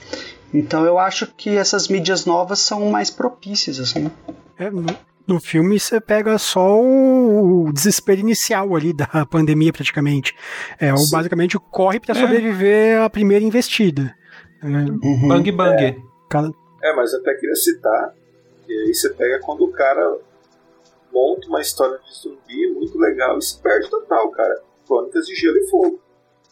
[0.52, 4.10] Então eu acho que essas mídias novas são mais propícias, assim.
[4.58, 4.86] É, no,
[5.26, 10.34] no filme você pega só o desespero inicial ali da pandemia, praticamente.
[10.80, 12.20] É o, basicamente o corre para é.
[12.20, 14.16] sobreviver à primeira investida.
[14.64, 15.28] Uhum.
[15.28, 15.84] Bang bang.
[15.84, 15.96] É.
[16.82, 18.14] é, mas até queria citar
[18.66, 20.18] que aí você pega quando o cara
[21.12, 24.62] monta uma história de zumbi muito legal e se perde total, cara.
[24.86, 26.00] Crônicas de Gelo e Fogo.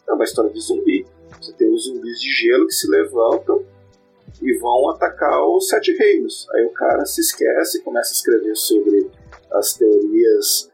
[0.07, 1.05] É uma história de zumbi.
[1.41, 3.65] Você tem os zumbis de gelo que se levantam
[4.41, 6.47] e vão atacar os Sete Reinos.
[6.53, 9.09] Aí o cara se esquece, começa a escrever sobre
[9.51, 10.71] as teorias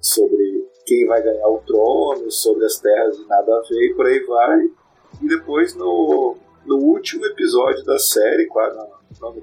[0.00, 4.06] sobre quem vai ganhar o trono, sobre as terras de nada a ver e por
[4.06, 4.70] aí vai.
[5.22, 9.42] E depois no, no último episódio da série, quase no, no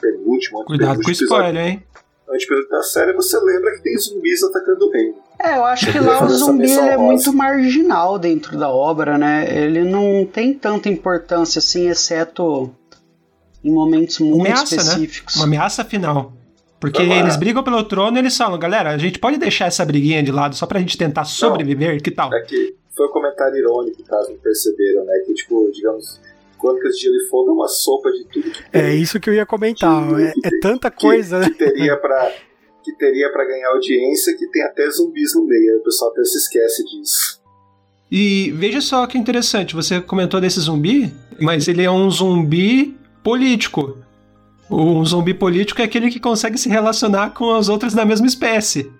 [0.00, 1.86] penúltimo, Cuidado com o spoiler, hein?
[2.30, 5.14] Antes da série, você lembra que tem zumbis atacando o reino.
[5.38, 9.46] É, eu acho que lá o zumbi é muito marginal dentro da obra, né?
[9.50, 12.70] Ele não tem tanta importância assim, exceto
[13.64, 14.82] em momentos muito ameaça, né?
[14.82, 15.36] específicos.
[15.36, 15.40] Né?
[15.40, 16.32] Uma ameaça final.
[16.78, 20.22] Porque eles brigam pelo trono e eles falam, galera, a gente pode deixar essa briguinha
[20.22, 22.32] de lado só pra gente tentar sobreviver, não, que tal?
[22.32, 25.12] É que foi um comentário irônico, caso não perceberam, né?
[25.26, 26.18] Que, tipo, digamos,
[26.60, 28.82] Crônicas de Gelo e Fogo é uma sopa de tudo que tem.
[28.82, 30.20] É isso que eu ia comentar.
[30.20, 31.50] É, é, tanta coisa, que, né?
[31.50, 32.32] Que teria pra,
[32.82, 35.78] que teria para ganhar audiência que tem até zumbis no meio.
[35.78, 37.40] O pessoal até se esquece disso.
[38.10, 43.98] E veja só que interessante, você comentou desse zumbi, mas ele é um zumbi político.
[44.68, 48.90] Um zumbi político é aquele que consegue se relacionar com as outras da mesma espécie.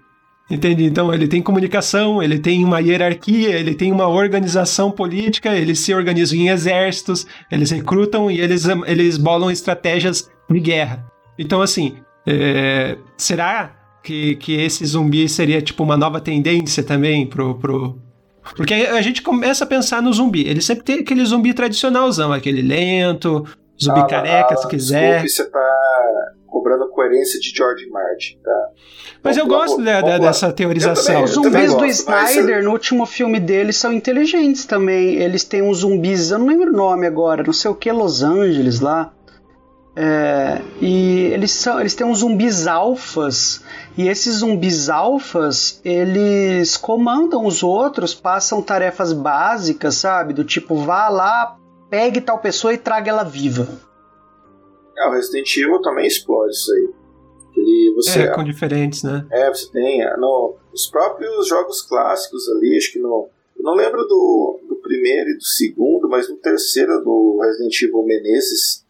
[0.51, 0.85] Entende?
[0.85, 5.95] Então ele tem comunicação, ele tem uma hierarquia, ele tem uma organização política, eles se
[5.95, 11.07] organizam em exércitos, eles recrutam e eles, eles bolam estratégias de guerra.
[11.39, 11.95] Então, assim,
[12.27, 17.99] é, será que, que esse zumbi seria tipo uma nova tendência também pro, pro.
[18.57, 20.49] Porque a gente começa a pensar no zumbi.
[20.49, 23.47] Ele sempre tem aquele zumbi tradicionalzão, aquele lento,
[23.81, 25.23] zumbi ah, careca, ah, se quiser.
[25.23, 26.20] Desculpe, você tá
[27.11, 28.69] coerência de George Martin, tá?
[29.23, 31.25] Mas eu gosto lá, da, dessa teorização.
[31.25, 35.17] Os zumbis do Snyder, no último filme dele, são inteligentes também.
[35.17, 38.23] Eles têm uns zumbis, eu não lembro o nome agora, não sei o que, Los
[38.23, 39.13] Angeles lá.
[39.97, 43.63] É, e eles são, eles têm uns zumbis alfas
[43.99, 51.09] e esses zumbis alfas eles comandam os outros, passam tarefas básicas, sabe, do tipo vá
[51.09, 51.57] lá,
[51.91, 53.67] pegue tal pessoa e traga ela viva.
[54.97, 57.00] É, o Resident Evil também explode isso aí.
[57.57, 59.27] Ele, você, é, com diferentes, né?
[59.31, 63.29] É, você tem é, no, os próprios jogos clássicos ali, acho que no.
[63.57, 68.03] Eu não lembro do, do primeiro e do segundo, mas no terceiro do Resident Evil
[68.05, 68.87] Menezes,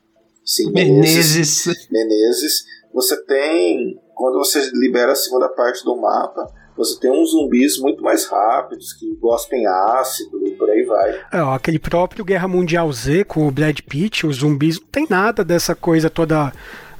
[0.50, 1.88] Sim, Menezes.
[1.90, 2.64] Menezes.
[2.92, 8.02] Você tem, quando você libera a segunda parte do mapa, você tem uns zumbis muito
[8.02, 11.20] mais rápidos, que gospem ácido e por aí vai.
[11.32, 15.06] É, ó, aquele próprio Guerra Mundial Z com o Brad Pitt, os zumbis não tem
[15.08, 16.52] nada dessa coisa toda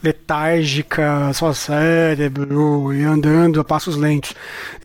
[0.02, 4.34] letárgica, só cérebro e andando a passos lentos.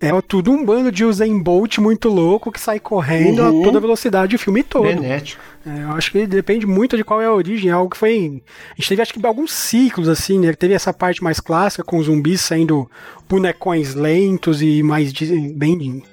[0.02, 3.62] É tudo um bando de Usain Bolt muito louco que sai correndo uhum.
[3.62, 4.88] a toda velocidade o filme todo.
[4.88, 5.42] Genético.
[5.66, 8.44] É, eu acho que depende muito de qual é a origem, é algo que foi.
[8.72, 10.54] A gente teve acho que alguns ciclos, assim, né?
[10.54, 12.90] Teve essa parte mais clássica com os zumbis saindo
[13.28, 16.04] bonecões lentos e mais de, bem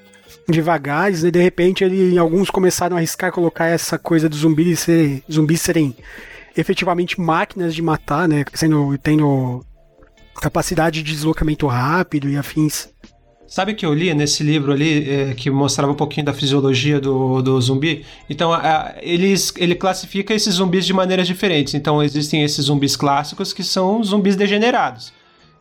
[0.49, 1.31] devagares, e né?
[1.31, 5.95] de repente ele, alguns começaram a arriscar colocar essa coisa dos zumbis, ser, zumbis serem
[6.57, 8.45] efetivamente máquinas de matar, né?
[8.55, 9.65] Sendo, tendo
[10.41, 12.89] capacidade de deslocamento rápido e afins.
[13.47, 17.43] Sabe que eu li nesse livro ali, é, que mostrava um pouquinho da fisiologia do,
[17.43, 18.05] do zumbi?
[18.31, 21.75] Então, a, eles, ele classifica esses zumbis de maneiras diferentes.
[21.75, 25.13] Então, existem esses zumbis clássicos que são zumbis degenerados.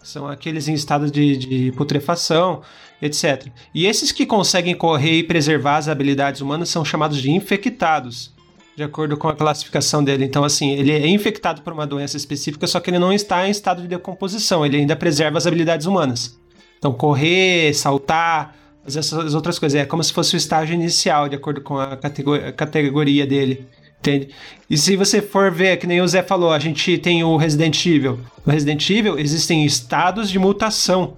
[0.02, 2.62] São aqueles em estado de, de putrefação,
[3.02, 3.48] etc.
[3.76, 8.32] E esses que conseguem correr e preservar as habilidades humanas são chamados de infectados
[8.76, 10.26] de acordo com a classificação dele.
[10.26, 13.52] Então, assim, ele é infectado por uma doença específica, só que ele não está em
[13.52, 16.40] estado de decomposição, ele ainda preserva as habilidades humanas.
[16.78, 19.80] Então, correr, saltar, fazer essas outras coisas.
[19.80, 23.68] É como se fosse o estágio inicial, de acordo com a categoria, categoria dele.
[24.00, 24.30] Entende?
[24.68, 27.86] E se você for ver, que nem o Zé falou, a gente tem o Resident
[27.86, 28.20] Evil.
[28.44, 31.18] No Resident Evil existem estados de mutação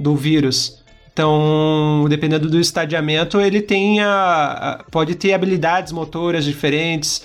[0.00, 0.81] do vírus.
[1.12, 7.22] Então, dependendo do estadiamento, ele tem a, pode ter habilidades motoras diferentes.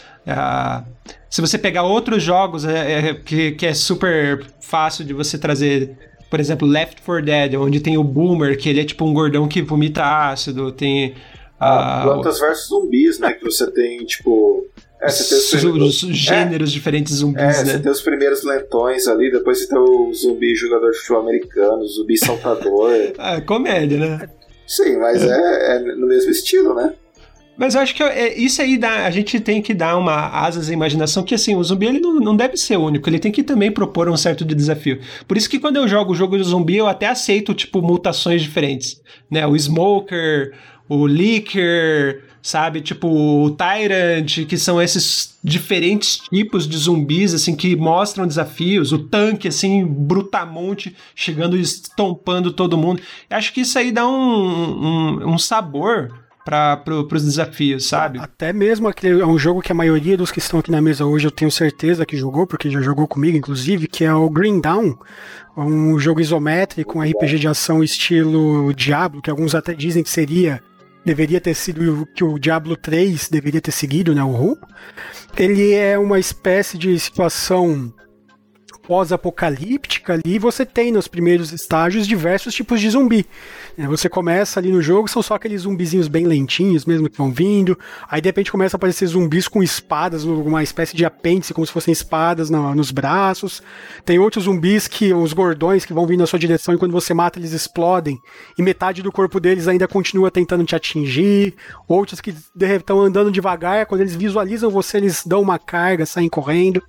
[1.29, 5.97] Se você pegar outros jogos é, é, que, que é super fácil de você trazer,
[6.29, 9.47] por exemplo, Left 4 Dead, onde tem o Boomer, que ele é tipo um gordão
[9.47, 11.15] que vomita ácido, tem...
[11.59, 13.33] Ah, plantas versus zumbis, né?
[13.33, 14.67] Que você tem, tipo,
[15.01, 17.73] é, os, os gêneros é, diferentes zumbis, é, né?
[17.73, 21.81] Você tem os primeiros lentões ali, depois você tem o zumbi jogador de futebol americano,
[21.81, 22.91] o zumbi saltador.
[23.17, 24.29] é, comédia, né?
[24.65, 25.29] Sim, mas é.
[25.29, 26.93] é, é no mesmo estilo, né?
[27.57, 30.69] Mas eu acho que é, isso aí dá, a gente tem que dar uma asas
[30.69, 33.41] à imaginação, que assim, o zumbi ele não, não deve ser único, ele tem que
[33.41, 34.99] também propor um certo de desafio.
[35.27, 38.43] Por isso que quando eu jogo o jogo de zumbi, eu até aceito, tipo, mutações
[38.43, 39.47] diferentes, né?
[39.47, 40.53] O Smoker,
[40.87, 42.79] o Licker, sabe?
[42.79, 48.93] Tipo, o Tyrant, que são esses diferentes tipos de zumbis, assim, que mostram desafios.
[48.93, 53.01] O tanque, assim, brutamonte, chegando e estompando todo mundo.
[53.29, 56.13] Acho que isso aí dá um, um, um sabor
[56.45, 58.17] para pro, os desafios, sabe?
[58.19, 61.05] Até mesmo aquele é um jogo que a maioria dos que estão aqui na mesa
[61.05, 64.61] hoje eu tenho certeza que jogou, porque já jogou comigo, inclusive, que é o Green
[64.61, 64.97] Down,
[65.57, 70.63] um jogo isométrico, um RPG de ação estilo Diablo, que alguns até dizem que seria
[71.07, 74.57] deveria ter sido o que o Diablo 3 deveria ter seguido, né, o Ru.
[75.37, 77.93] Ele é uma espécie de situação
[78.87, 83.25] pós-apocalíptica ali, você tem nos primeiros estágios diversos tipos de zumbi.
[83.77, 87.29] É, você começa ali no jogo, são só aqueles zumbizinhos bem lentinhos mesmo que vão
[87.29, 87.77] vindo.
[88.09, 91.73] Aí de repente começa a aparecer zumbis com espadas, uma espécie de apêndice, como se
[91.73, 93.61] fossem espadas no, nos braços.
[94.05, 97.13] Tem outros zumbis que, os gordões, que vão vindo na sua direção e quando você
[97.13, 98.17] mata eles explodem.
[98.57, 101.55] E metade do corpo deles ainda continua tentando te atingir.
[101.89, 106.81] Outros que estão andando devagar, quando eles visualizam você, eles dão uma carga, saem correndo.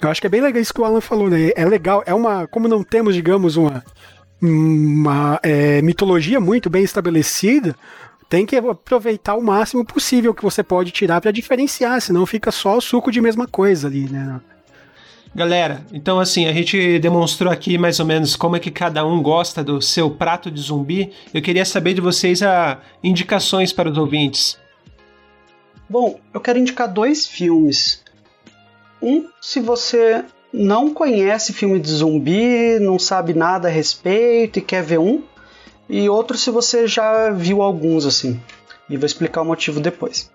[0.00, 1.33] Eu acho que é bem legal isso que o Alan falou, né?
[1.54, 2.46] É legal, é uma.
[2.46, 3.84] Como não temos, digamos, uma
[4.44, 7.74] uma é, mitologia muito bem estabelecida,
[8.28, 12.76] tem que aproveitar o máximo possível que você pode tirar para diferenciar, senão fica só
[12.76, 14.40] o suco de mesma coisa ali, né?
[15.34, 19.20] Galera, então assim, a gente demonstrou aqui mais ou menos como é que cada um
[19.20, 21.12] gosta do seu prato de zumbi.
[21.32, 24.58] Eu queria saber de vocês a indicações para os ouvintes.
[25.88, 28.02] Bom, eu quero indicar dois filmes.
[29.02, 30.24] Um, se você
[30.56, 35.20] não conhece filme de zumbi, não sabe nada a respeito e quer ver um,
[35.88, 38.40] e outro se você já viu alguns assim.
[38.88, 40.30] E vou explicar o motivo depois.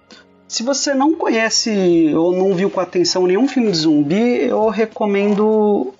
[0.46, 5.94] Se você não conhece ou não viu com atenção nenhum filme de zumbi, eu recomendo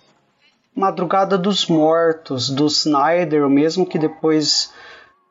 [0.76, 4.74] Madrugada dos Mortos, do Snyder, o mesmo que depois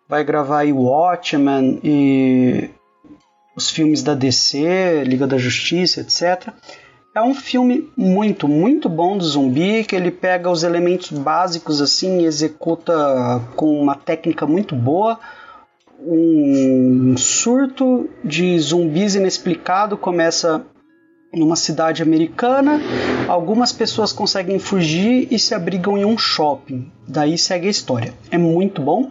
[0.09, 2.71] vai gravar aí Watchmen e
[3.55, 6.55] os filmes da DC, Liga da Justiça, etc.
[7.19, 12.21] é um filme muito, muito bom de zumbi, que ele pega os elementos básicos assim
[12.21, 15.19] e executa com uma técnica muito boa.
[16.01, 20.65] Um surto de zumbis inexplicado começa
[21.35, 22.81] numa cidade americana.
[23.27, 26.91] Algumas pessoas conseguem fugir e se abrigam em um shopping.
[27.07, 28.15] Daí segue a história.
[28.31, 29.11] É muito bom.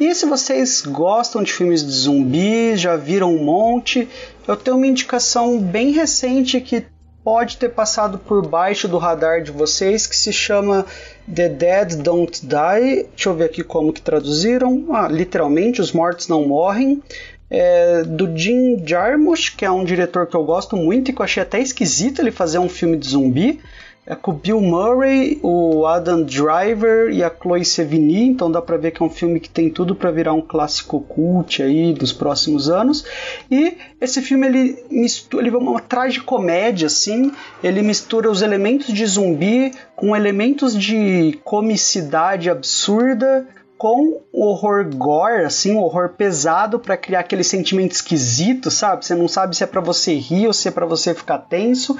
[0.00, 4.08] E se vocês gostam de filmes de zumbi, já viram um monte,
[4.48, 6.91] eu tenho uma indicação bem recente que
[7.24, 10.84] pode ter passado por baixo do radar de vocês, que se chama
[11.32, 13.06] The Dead Don't Die.
[13.14, 14.86] Deixa eu ver aqui como que traduziram.
[14.90, 17.02] Ah, literalmente, os mortos não morrem.
[17.48, 21.24] É, do Jim Jarmusch, que é um diretor que eu gosto muito e que eu
[21.24, 23.60] achei até esquisito ele fazer um filme de zumbi.
[24.04, 28.76] É com o Bill Murray, o Adam Driver e a Chloe Sevigny, então dá para
[28.76, 32.12] ver que é um filme que tem tudo para virar um clássico cult aí dos
[32.12, 33.04] próximos anos.
[33.48, 37.30] E esse filme ele mistura, ele é uma tragicomédia assim,
[37.62, 43.46] ele mistura os elementos de zumbi com elementos de comicidade absurda,
[43.82, 49.04] com horror gore, assim, um horror pesado para criar aquele sentimento esquisito, sabe?
[49.04, 51.98] Você não sabe se é para você rir ou se é para você ficar tenso.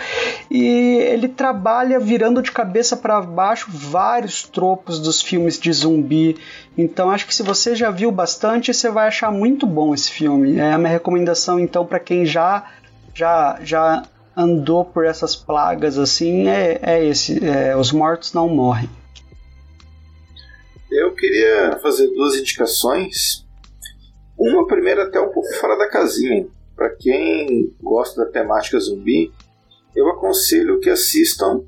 [0.49, 0.65] E
[1.01, 6.37] ele trabalha virando de cabeça para baixo vários tropos dos filmes de zumbi.
[6.79, 10.61] Então acho que se você já viu bastante, você vai achar muito bom esse filme.
[10.61, 12.63] É a minha recomendação então para quem já
[13.13, 14.05] já já
[14.37, 18.89] andou por essas plagas assim é, é esse, é, os mortos não morrem.
[20.95, 23.47] Eu queria fazer duas indicações.
[24.39, 26.47] Uma primeira até um pouco fora da casinha.
[26.77, 29.33] Para quem gosta da temática zumbi,
[29.97, 31.65] eu aconselho que assistam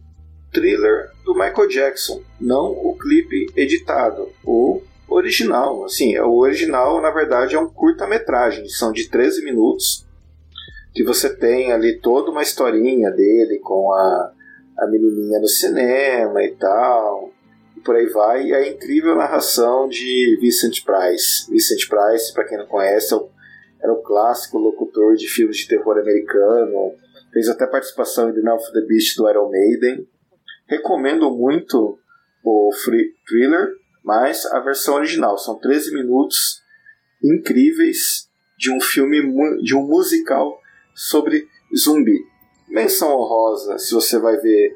[0.53, 5.87] thriller do Michael Jackson, não o clipe editado, o original.
[5.87, 10.07] Assim, o original na verdade é um curta-metragem, são de 13 minutos,
[10.93, 14.33] que você tem ali toda uma historinha dele com a,
[14.81, 17.34] a menininha no cinema e tal,
[17.85, 18.47] por aí vai.
[18.47, 21.51] E a incrível narração de Vincent Price.
[21.51, 23.19] Vincent Price, para quem não conhece, é
[23.83, 26.95] era o clássico locutor de filmes de terror americano.
[27.33, 30.09] Fez até participação em The Now of the Beast do Iron Maiden.
[30.67, 31.99] Recomendo muito
[32.43, 35.37] o Free Thriller, mas a versão original.
[35.37, 36.63] São 13 minutos
[37.23, 39.21] incríveis de um filme,
[39.63, 40.59] de um musical
[40.95, 41.47] sobre
[41.77, 42.25] zumbi.
[42.69, 44.75] Menção honrosa, se você vai ver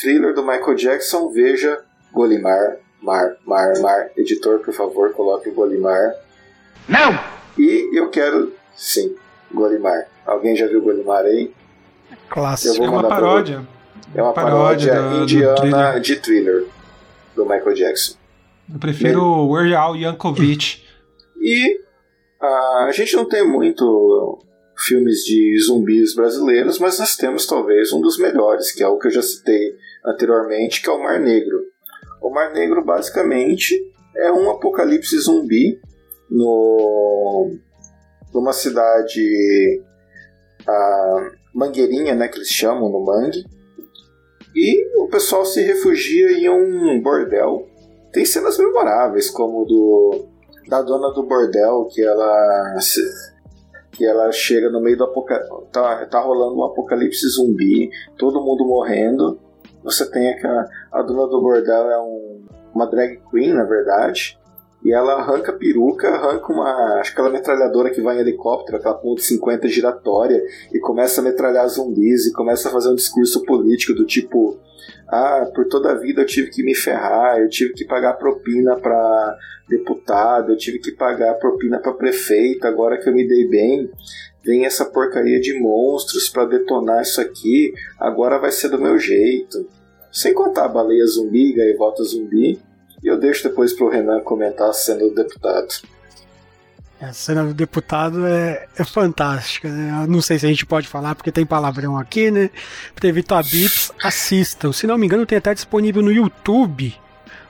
[0.00, 1.84] Thriller do Michael Jackson, veja
[2.16, 4.10] Golimar, Mar, Mar, Mar.
[4.16, 6.14] Editor, por favor, coloque o Golimar.
[6.88, 7.12] Não!
[7.58, 9.14] E eu quero, sim,
[9.52, 10.08] Golimar.
[10.24, 11.52] Alguém já viu Golimar aí?
[12.30, 12.82] Clássico.
[12.82, 13.56] É uma paródia.
[13.58, 14.18] Pro...
[14.18, 16.00] É uma paródia, paródia indiana thriller.
[16.00, 16.66] de thriller
[17.34, 18.16] do Michael Jackson.
[18.72, 20.82] Eu prefiro o Weird Al Yankovic.
[21.38, 21.80] E
[22.40, 24.38] a gente não tem muito
[24.78, 29.08] filmes de zumbis brasileiros, mas nós temos talvez um dos melhores, que é o que
[29.08, 31.75] eu já citei anteriormente, que é o Mar Negro.
[32.26, 33.72] O Mar Negro basicamente
[34.16, 35.80] é um apocalipse zumbi
[36.28, 37.56] no,
[38.34, 39.80] numa cidade
[40.66, 43.44] a Mangueirinha, né, que eles chamam no Mangue.
[44.56, 47.68] E o pessoal se refugia em um bordel.
[48.12, 50.26] Tem cenas memoráveis, como do
[50.68, 52.76] da dona do bordel, que ela
[53.92, 55.48] que ela chega no meio do apocalipse.
[55.70, 57.88] Tá, tá rolando um apocalipse zumbi,
[58.18, 59.45] todo mundo morrendo.
[59.86, 60.68] Você tem aquela.
[60.90, 62.44] A dona do bordel é um,
[62.74, 64.36] uma drag queen, na verdade.
[64.84, 66.98] E ela arranca peruca, arranca uma.
[66.98, 70.42] Acho que aquela metralhadora que vai em helicóptero, aquela ponto 50 giratória,
[70.74, 74.58] e começa a metralhar zumbis e começa a fazer um discurso político do tipo.
[75.08, 78.74] Ah, por toda a vida eu tive que me ferrar, eu tive que pagar propina
[78.74, 79.38] para
[79.68, 83.88] deputado, eu tive que pagar propina para prefeito, agora que eu me dei bem,
[84.44, 89.66] vem essa porcaria de monstros para detonar isso aqui, agora vai ser do meu jeito.
[90.16, 92.58] Sem contar a baleia zumbi, gaivota zumbi.
[93.04, 95.68] E eu deixo depois pro Renan comentar a cena do deputado.
[96.98, 100.04] A cena do deputado é, é fantástica, né?
[100.04, 102.48] Eu não sei se a gente pode falar porque tem palavrão aqui, né?
[102.94, 104.72] Pra evitar bips, assistam.
[104.72, 106.98] Se não me engano, tem até disponível no YouTube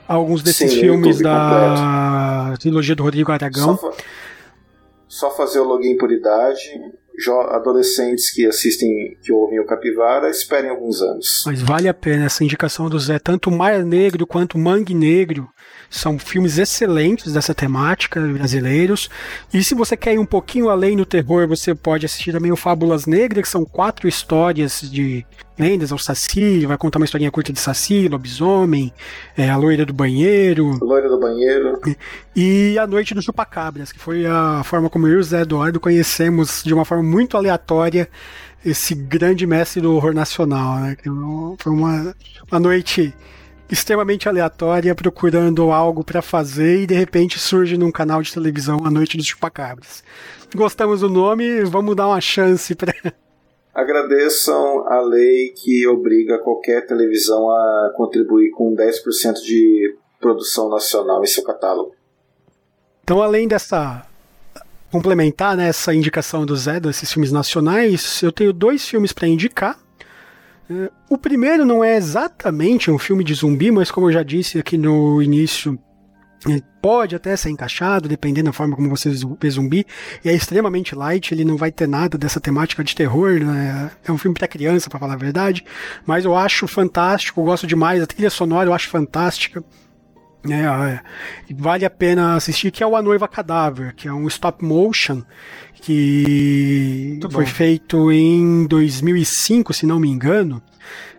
[0.05, 2.59] alguns desses Sim, filmes da completo.
[2.59, 3.77] trilogia do Rodrigo Aragão.
[3.77, 4.03] Só, fa
[5.07, 6.69] só fazer o login por idade
[7.49, 11.43] adolescentes que assistem, que ouvem o Capivara, esperem alguns anos.
[11.45, 15.49] Mas vale a pena essa indicação do Zé, tanto Mar Negro quanto Mangue Negro.
[15.89, 19.09] São filmes excelentes dessa temática, brasileiros.
[19.53, 22.57] E se você quer ir um pouquinho além no terror, você pode assistir também o
[22.57, 25.25] Fábulas Negras, que são quatro histórias de
[25.57, 28.93] lendas ao Saci, vai contar uma historinha curta de Saci, lobisomem,
[29.35, 30.77] é, a loira do banheiro.
[30.81, 31.81] Loira do banheiro.
[32.35, 35.79] E a noite do chupacabras, que foi a forma como eu e o Zé Eduardo
[35.79, 38.09] conhecemos de uma forma muito aleatória
[38.65, 40.79] esse grande mestre do horror nacional.
[40.79, 40.97] Né?
[41.59, 42.15] Foi uma,
[42.51, 43.13] uma noite
[43.71, 48.91] extremamente aleatória, procurando algo para fazer e de repente surge num canal de televisão a
[48.91, 50.03] Noite dos Chupacabras.
[50.55, 52.93] Gostamos do nome, vamos dar uma chance para.
[53.73, 61.27] Agradeçam a lei que obriga qualquer televisão a contribuir com 10% de produção nacional em
[61.27, 61.93] seu catálogo.
[63.03, 64.03] Então, além dessa
[64.91, 69.77] complementar né, essa indicação do Zé desses filmes nacionais, eu tenho dois filmes para indicar.
[70.69, 74.59] É, o primeiro não é exatamente um filme de zumbi, mas como eu já disse
[74.59, 75.79] aqui no início,
[76.81, 79.85] pode até ser encaixado, dependendo da forma como você vê zumbi,
[80.23, 83.91] e é extremamente light, ele não vai ter nada dessa temática de terror, né?
[84.05, 85.65] é um filme para criança, para falar a verdade,
[86.05, 89.63] mas eu acho fantástico, eu gosto demais, a trilha sonora eu acho fantástica,
[90.45, 90.99] é,
[91.53, 95.23] vale a pena assistir, que é o A Noiva Cadáver, que é um stop motion
[95.81, 97.51] que Muito foi bom.
[97.51, 100.61] feito em 2005, se não me engano,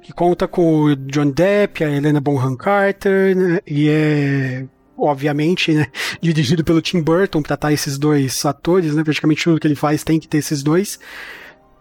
[0.03, 4.65] que conta com o John Depp, a Helena Bonham Carter, né, e é
[4.97, 5.86] obviamente, né,
[6.20, 10.03] dirigido pelo Tim Burton, para estar esses dois atores, né, praticamente tudo que ele faz
[10.03, 10.99] tem que ter esses dois.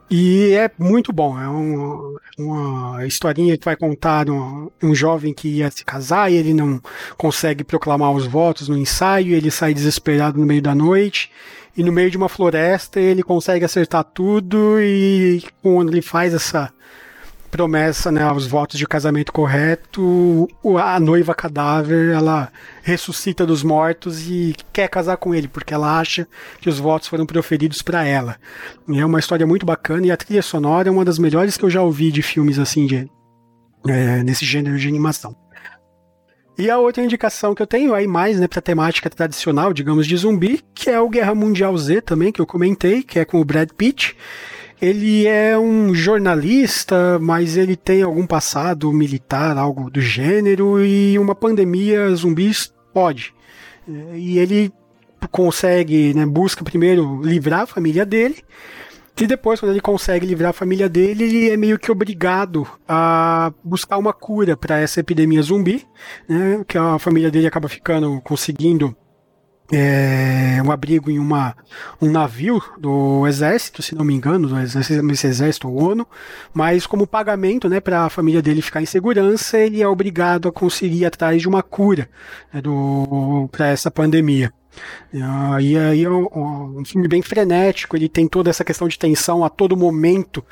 [0.10, 5.50] E é muito bom, é um, uma historinha que vai contar um, um, jovem que
[5.50, 6.82] ia se casar e ele não
[7.18, 11.30] consegue proclamar os votos no ensaio, ele sai desesperado no meio da noite,
[11.76, 16.72] e no meio de uma floresta ele consegue acertar tudo, e quando ele faz essa
[17.50, 20.48] promessa, né, aos votos de casamento correto,
[20.80, 22.52] a noiva cadáver, ela
[22.84, 26.28] ressuscita dos mortos e quer casar com ele, porque ela acha
[26.62, 28.38] que os votos foram proferidos para ela.
[28.88, 31.66] E é uma história muito bacana e a trilha sonora é uma das melhores que
[31.66, 33.10] eu já ouvi de filmes assim de
[33.88, 35.36] é, nesse gênero de animação.
[36.58, 40.18] E a outra indicação que eu tenho aí mais, né, pra temática tradicional, digamos, de
[40.18, 43.46] zumbi, que é o Guerra Mundial Z também, que eu comentei, que é com o
[43.46, 44.18] Brad Pitt.
[44.82, 51.34] Ele é um jornalista, mas ele tem algum passado militar, algo do gênero, e uma
[51.34, 53.34] pandemia zumbis pode.
[54.14, 54.72] E ele
[55.32, 58.44] consegue, né, busca primeiro livrar a família dele,
[59.20, 63.52] e depois, quando ele consegue livrar a família dele, ele é meio que obrigado a
[63.64, 65.84] buscar uma cura para essa epidemia zumbi,
[66.30, 66.64] né?
[66.68, 68.96] Que a família dele acaba ficando conseguindo
[69.72, 71.56] é, um abrigo em uma,
[72.02, 76.08] um navio do exército, se não me engano, do exército, exército ONU,
[76.54, 80.52] mas como pagamento né, para a família dele ficar em segurança, ele é obrigado a
[80.52, 82.10] conseguir atrás de uma cura
[82.54, 82.62] né,
[83.52, 84.54] para essa pandemia.
[85.12, 89.44] E aí é um, um filme bem frenético, ele tem toda essa questão de tensão
[89.44, 90.44] a todo momento,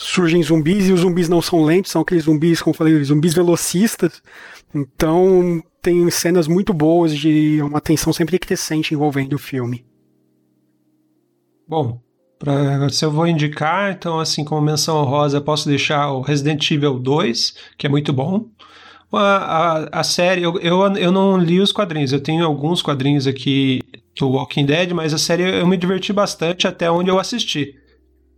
[0.00, 3.34] surgem zumbis e os zumbis não são lentos, são aqueles zumbis, como eu falei, zumbis
[3.34, 4.22] velocistas.
[4.74, 9.84] Então tem cenas muito boas de uma tensão sempre crescente envolvendo o filme.
[11.68, 12.00] Bom,
[12.38, 16.98] pra, se eu vou indicar, então assim como menção rosa, posso deixar o Resident Evil
[16.98, 18.46] 2, que é muito bom.
[19.12, 23.26] A, a, a série, eu, eu, eu não li os quadrinhos, eu tenho alguns quadrinhos
[23.26, 23.80] aqui
[24.18, 27.74] do Walking Dead, mas a série eu me diverti bastante até onde eu assisti.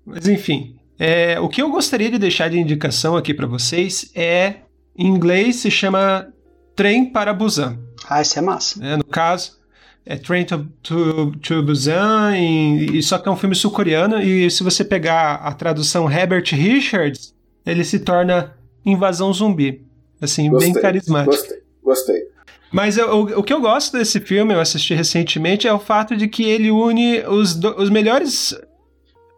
[0.04, 4.58] Mas enfim, é, o que eu gostaria de deixar de indicação aqui para vocês é,
[4.96, 6.32] em inglês se chama
[6.76, 7.76] Trem para Busan.
[8.08, 8.84] Ah, isso é massa.
[8.86, 9.58] É, no caso,
[10.06, 14.48] é Train to, to, to Busan, e, e, só que é um filme sul-coreano, e
[14.48, 17.34] se você pegar a tradução Herbert Richards,
[17.66, 18.54] ele se torna
[18.86, 19.84] Invasão Zumbi.
[20.20, 21.34] Assim, gostei, bem carismático.
[21.34, 22.22] Gostei, gostei.
[22.70, 26.16] Mas eu, o, o que eu gosto desse filme, eu assisti recentemente, é o fato
[26.16, 28.54] de que ele une os, do, os melhores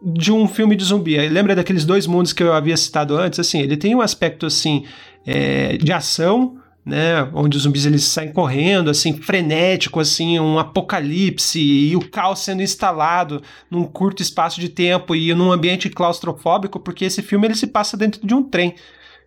[0.01, 1.17] de um filme de zumbi.
[1.27, 3.39] Lembra daqueles dois mundos que eu havia citado antes?
[3.39, 4.85] Assim, ele tem um aspecto assim
[5.25, 11.59] é, de ação, né, onde os zumbis eles saem correndo, assim, frenético, assim, um apocalipse
[11.59, 13.41] e o caos sendo instalado
[13.71, 17.97] num curto espaço de tempo e num ambiente claustrofóbico, porque esse filme ele se passa
[17.97, 18.75] dentro de um trem.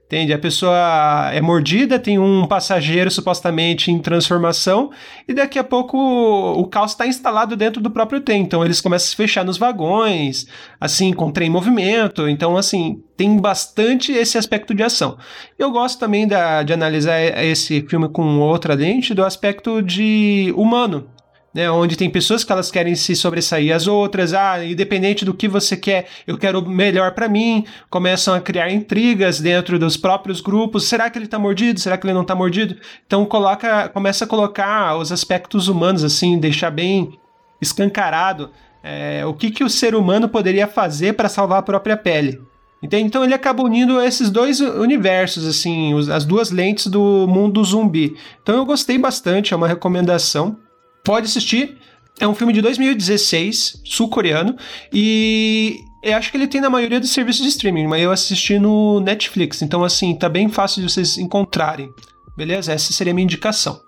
[0.08, 0.32] Entende?
[0.32, 4.90] A pessoa é mordida, tem um passageiro supostamente em transformação,
[5.28, 8.40] e daqui a pouco o, caos está instalado dentro do próprio trem.
[8.40, 10.46] Então eles começam a se fechar nos vagões,
[10.80, 12.26] assim, com o trem em movimento.
[12.26, 15.18] Então, assim, tem bastante esse aspecto de ação.
[15.58, 21.06] Eu gosto também da, de analisar esse filme com outra lente do aspecto de humano
[21.54, 25.48] né, onde tem pessoas que elas querem se sobressair às outras, ah, independente do que
[25.48, 30.40] você quer, eu quero o melhor para mim, começam a criar intrigas dentro dos próprios
[30.40, 32.76] grupos, será que ele tá mordido, será que ele não tá mordido?
[33.06, 37.18] Então coloca, começa a colocar os aspectos humanos assim, deixar bem
[37.60, 38.50] escancarado
[38.82, 42.40] é, o que, que o ser humano poderia fazer para salvar a própria pele.
[42.80, 43.06] Entende?
[43.06, 48.16] Então ele acaba unindo esses dois universos, assim, as duas lentes do mundo zumbi.
[48.40, 50.56] Então eu gostei bastante, é uma recomendação
[51.04, 51.78] pode assistir.
[52.20, 54.56] É um filme de 2016, sul-coreano,
[54.92, 58.58] e Eu acho que ele tem na maioria dos serviços de streaming, mas eu assisti
[58.58, 61.90] no Netflix, então assim, tá bem fácil de vocês encontrarem.
[62.36, 62.72] Beleza?
[62.72, 63.80] Essa seria a minha indicação.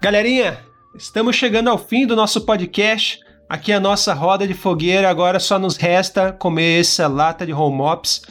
[0.00, 0.58] Galerinha,
[0.94, 3.18] estamos chegando ao fim do nosso podcast.
[3.48, 7.52] Aqui é a nossa roda de fogueira, agora só nos resta comer essa lata de
[7.52, 8.22] home ops.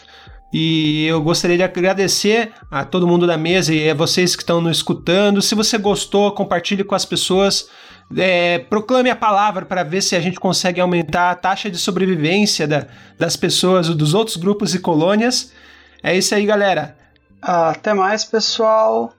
[0.54, 4.60] E eu gostaria de agradecer a todo mundo da mesa e a vocês que estão
[4.60, 5.42] nos escutando.
[5.42, 7.70] Se você gostou, compartilhe com as pessoas.
[8.18, 12.68] É, proclame a palavra para ver se a gente consegue aumentar a taxa de sobrevivência
[12.68, 12.86] da,
[13.18, 15.54] das pessoas, dos outros grupos e colônias.
[16.04, 16.98] É isso aí, galera.
[17.42, 19.14] Até mais, pessoal.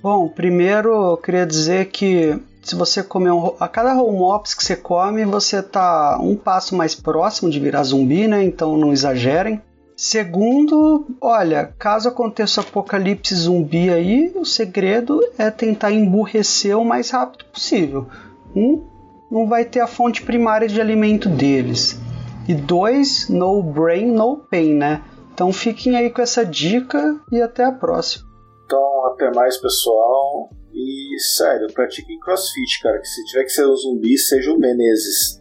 [0.00, 4.62] Bom, primeiro eu queria dizer que se você comer um, a cada home ops que
[4.64, 8.44] você come, você tá um passo mais próximo de virar zumbi, né?
[8.44, 9.60] Então não exagerem.
[9.96, 17.46] Segundo, olha, caso aconteça apocalipse zumbi aí, o segredo é tentar emburrecer o mais rápido
[17.46, 18.06] possível.
[18.54, 18.84] Um,
[19.30, 21.98] não vai ter a fonte primária de alimento deles.
[22.46, 25.02] E dois, no brain, no pain, né?
[25.32, 28.26] Então fiquem aí com essa dica e até a próxima.
[28.66, 30.50] Então, até mais, pessoal.
[30.74, 32.98] E sério, pratiquem crossfit, cara.
[32.98, 35.40] Que se tiver que ser um zumbi, seja o Menezes.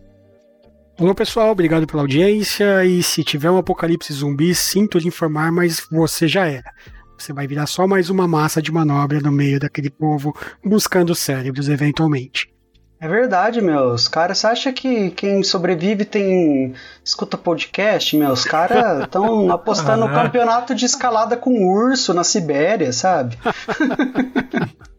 [0.97, 2.85] Alô pessoal, obrigado pela audiência.
[2.85, 6.71] E se tiver um apocalipse zumbi, sinto lhe informar, mas você já era.
[7.17, 11.67] Você vai virar só mais uma massa de manobra no meio daquele povo buscando cérebros
[11.67, 12.49] eventualmente.
[12.97, 14.37] É verdade, meus caras.
[14.37, 16.73] Você acha que quem sobrevive tem
[17.03, 18.15] escuta podcast?
[18.15, 23.37] Meus caras estão apostando no campeonato de escalada com urso na Sibéria, sabe?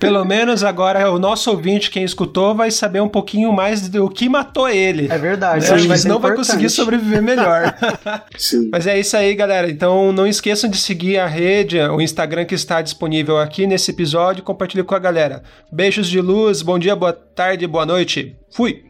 [0.00, 4.28] Pelo menos agora o nosso ouvinte, quem escutou, vai saber um pouquinho mais do que
[4.28, 5.08] matou ele.
[5.10, 5.66] É verdade.
[5.66, 7.74] Sim, mas não vai conseguir sobreviver melhor.
[8.36, 8.68] Sim.
[8.70, 9.70] Mas é isso aí, galera.
[9.70, 14.42] Então não esqueçam de seguir a rede, o Instagram que está disponível aqui nesse episódio.
[14.42, 15.42] Compartilhe com a galera.
[15.72, 18.36] Beijos de luz, bom dia, boa tarde, boa noite.
[18.50, 18.84] Fui!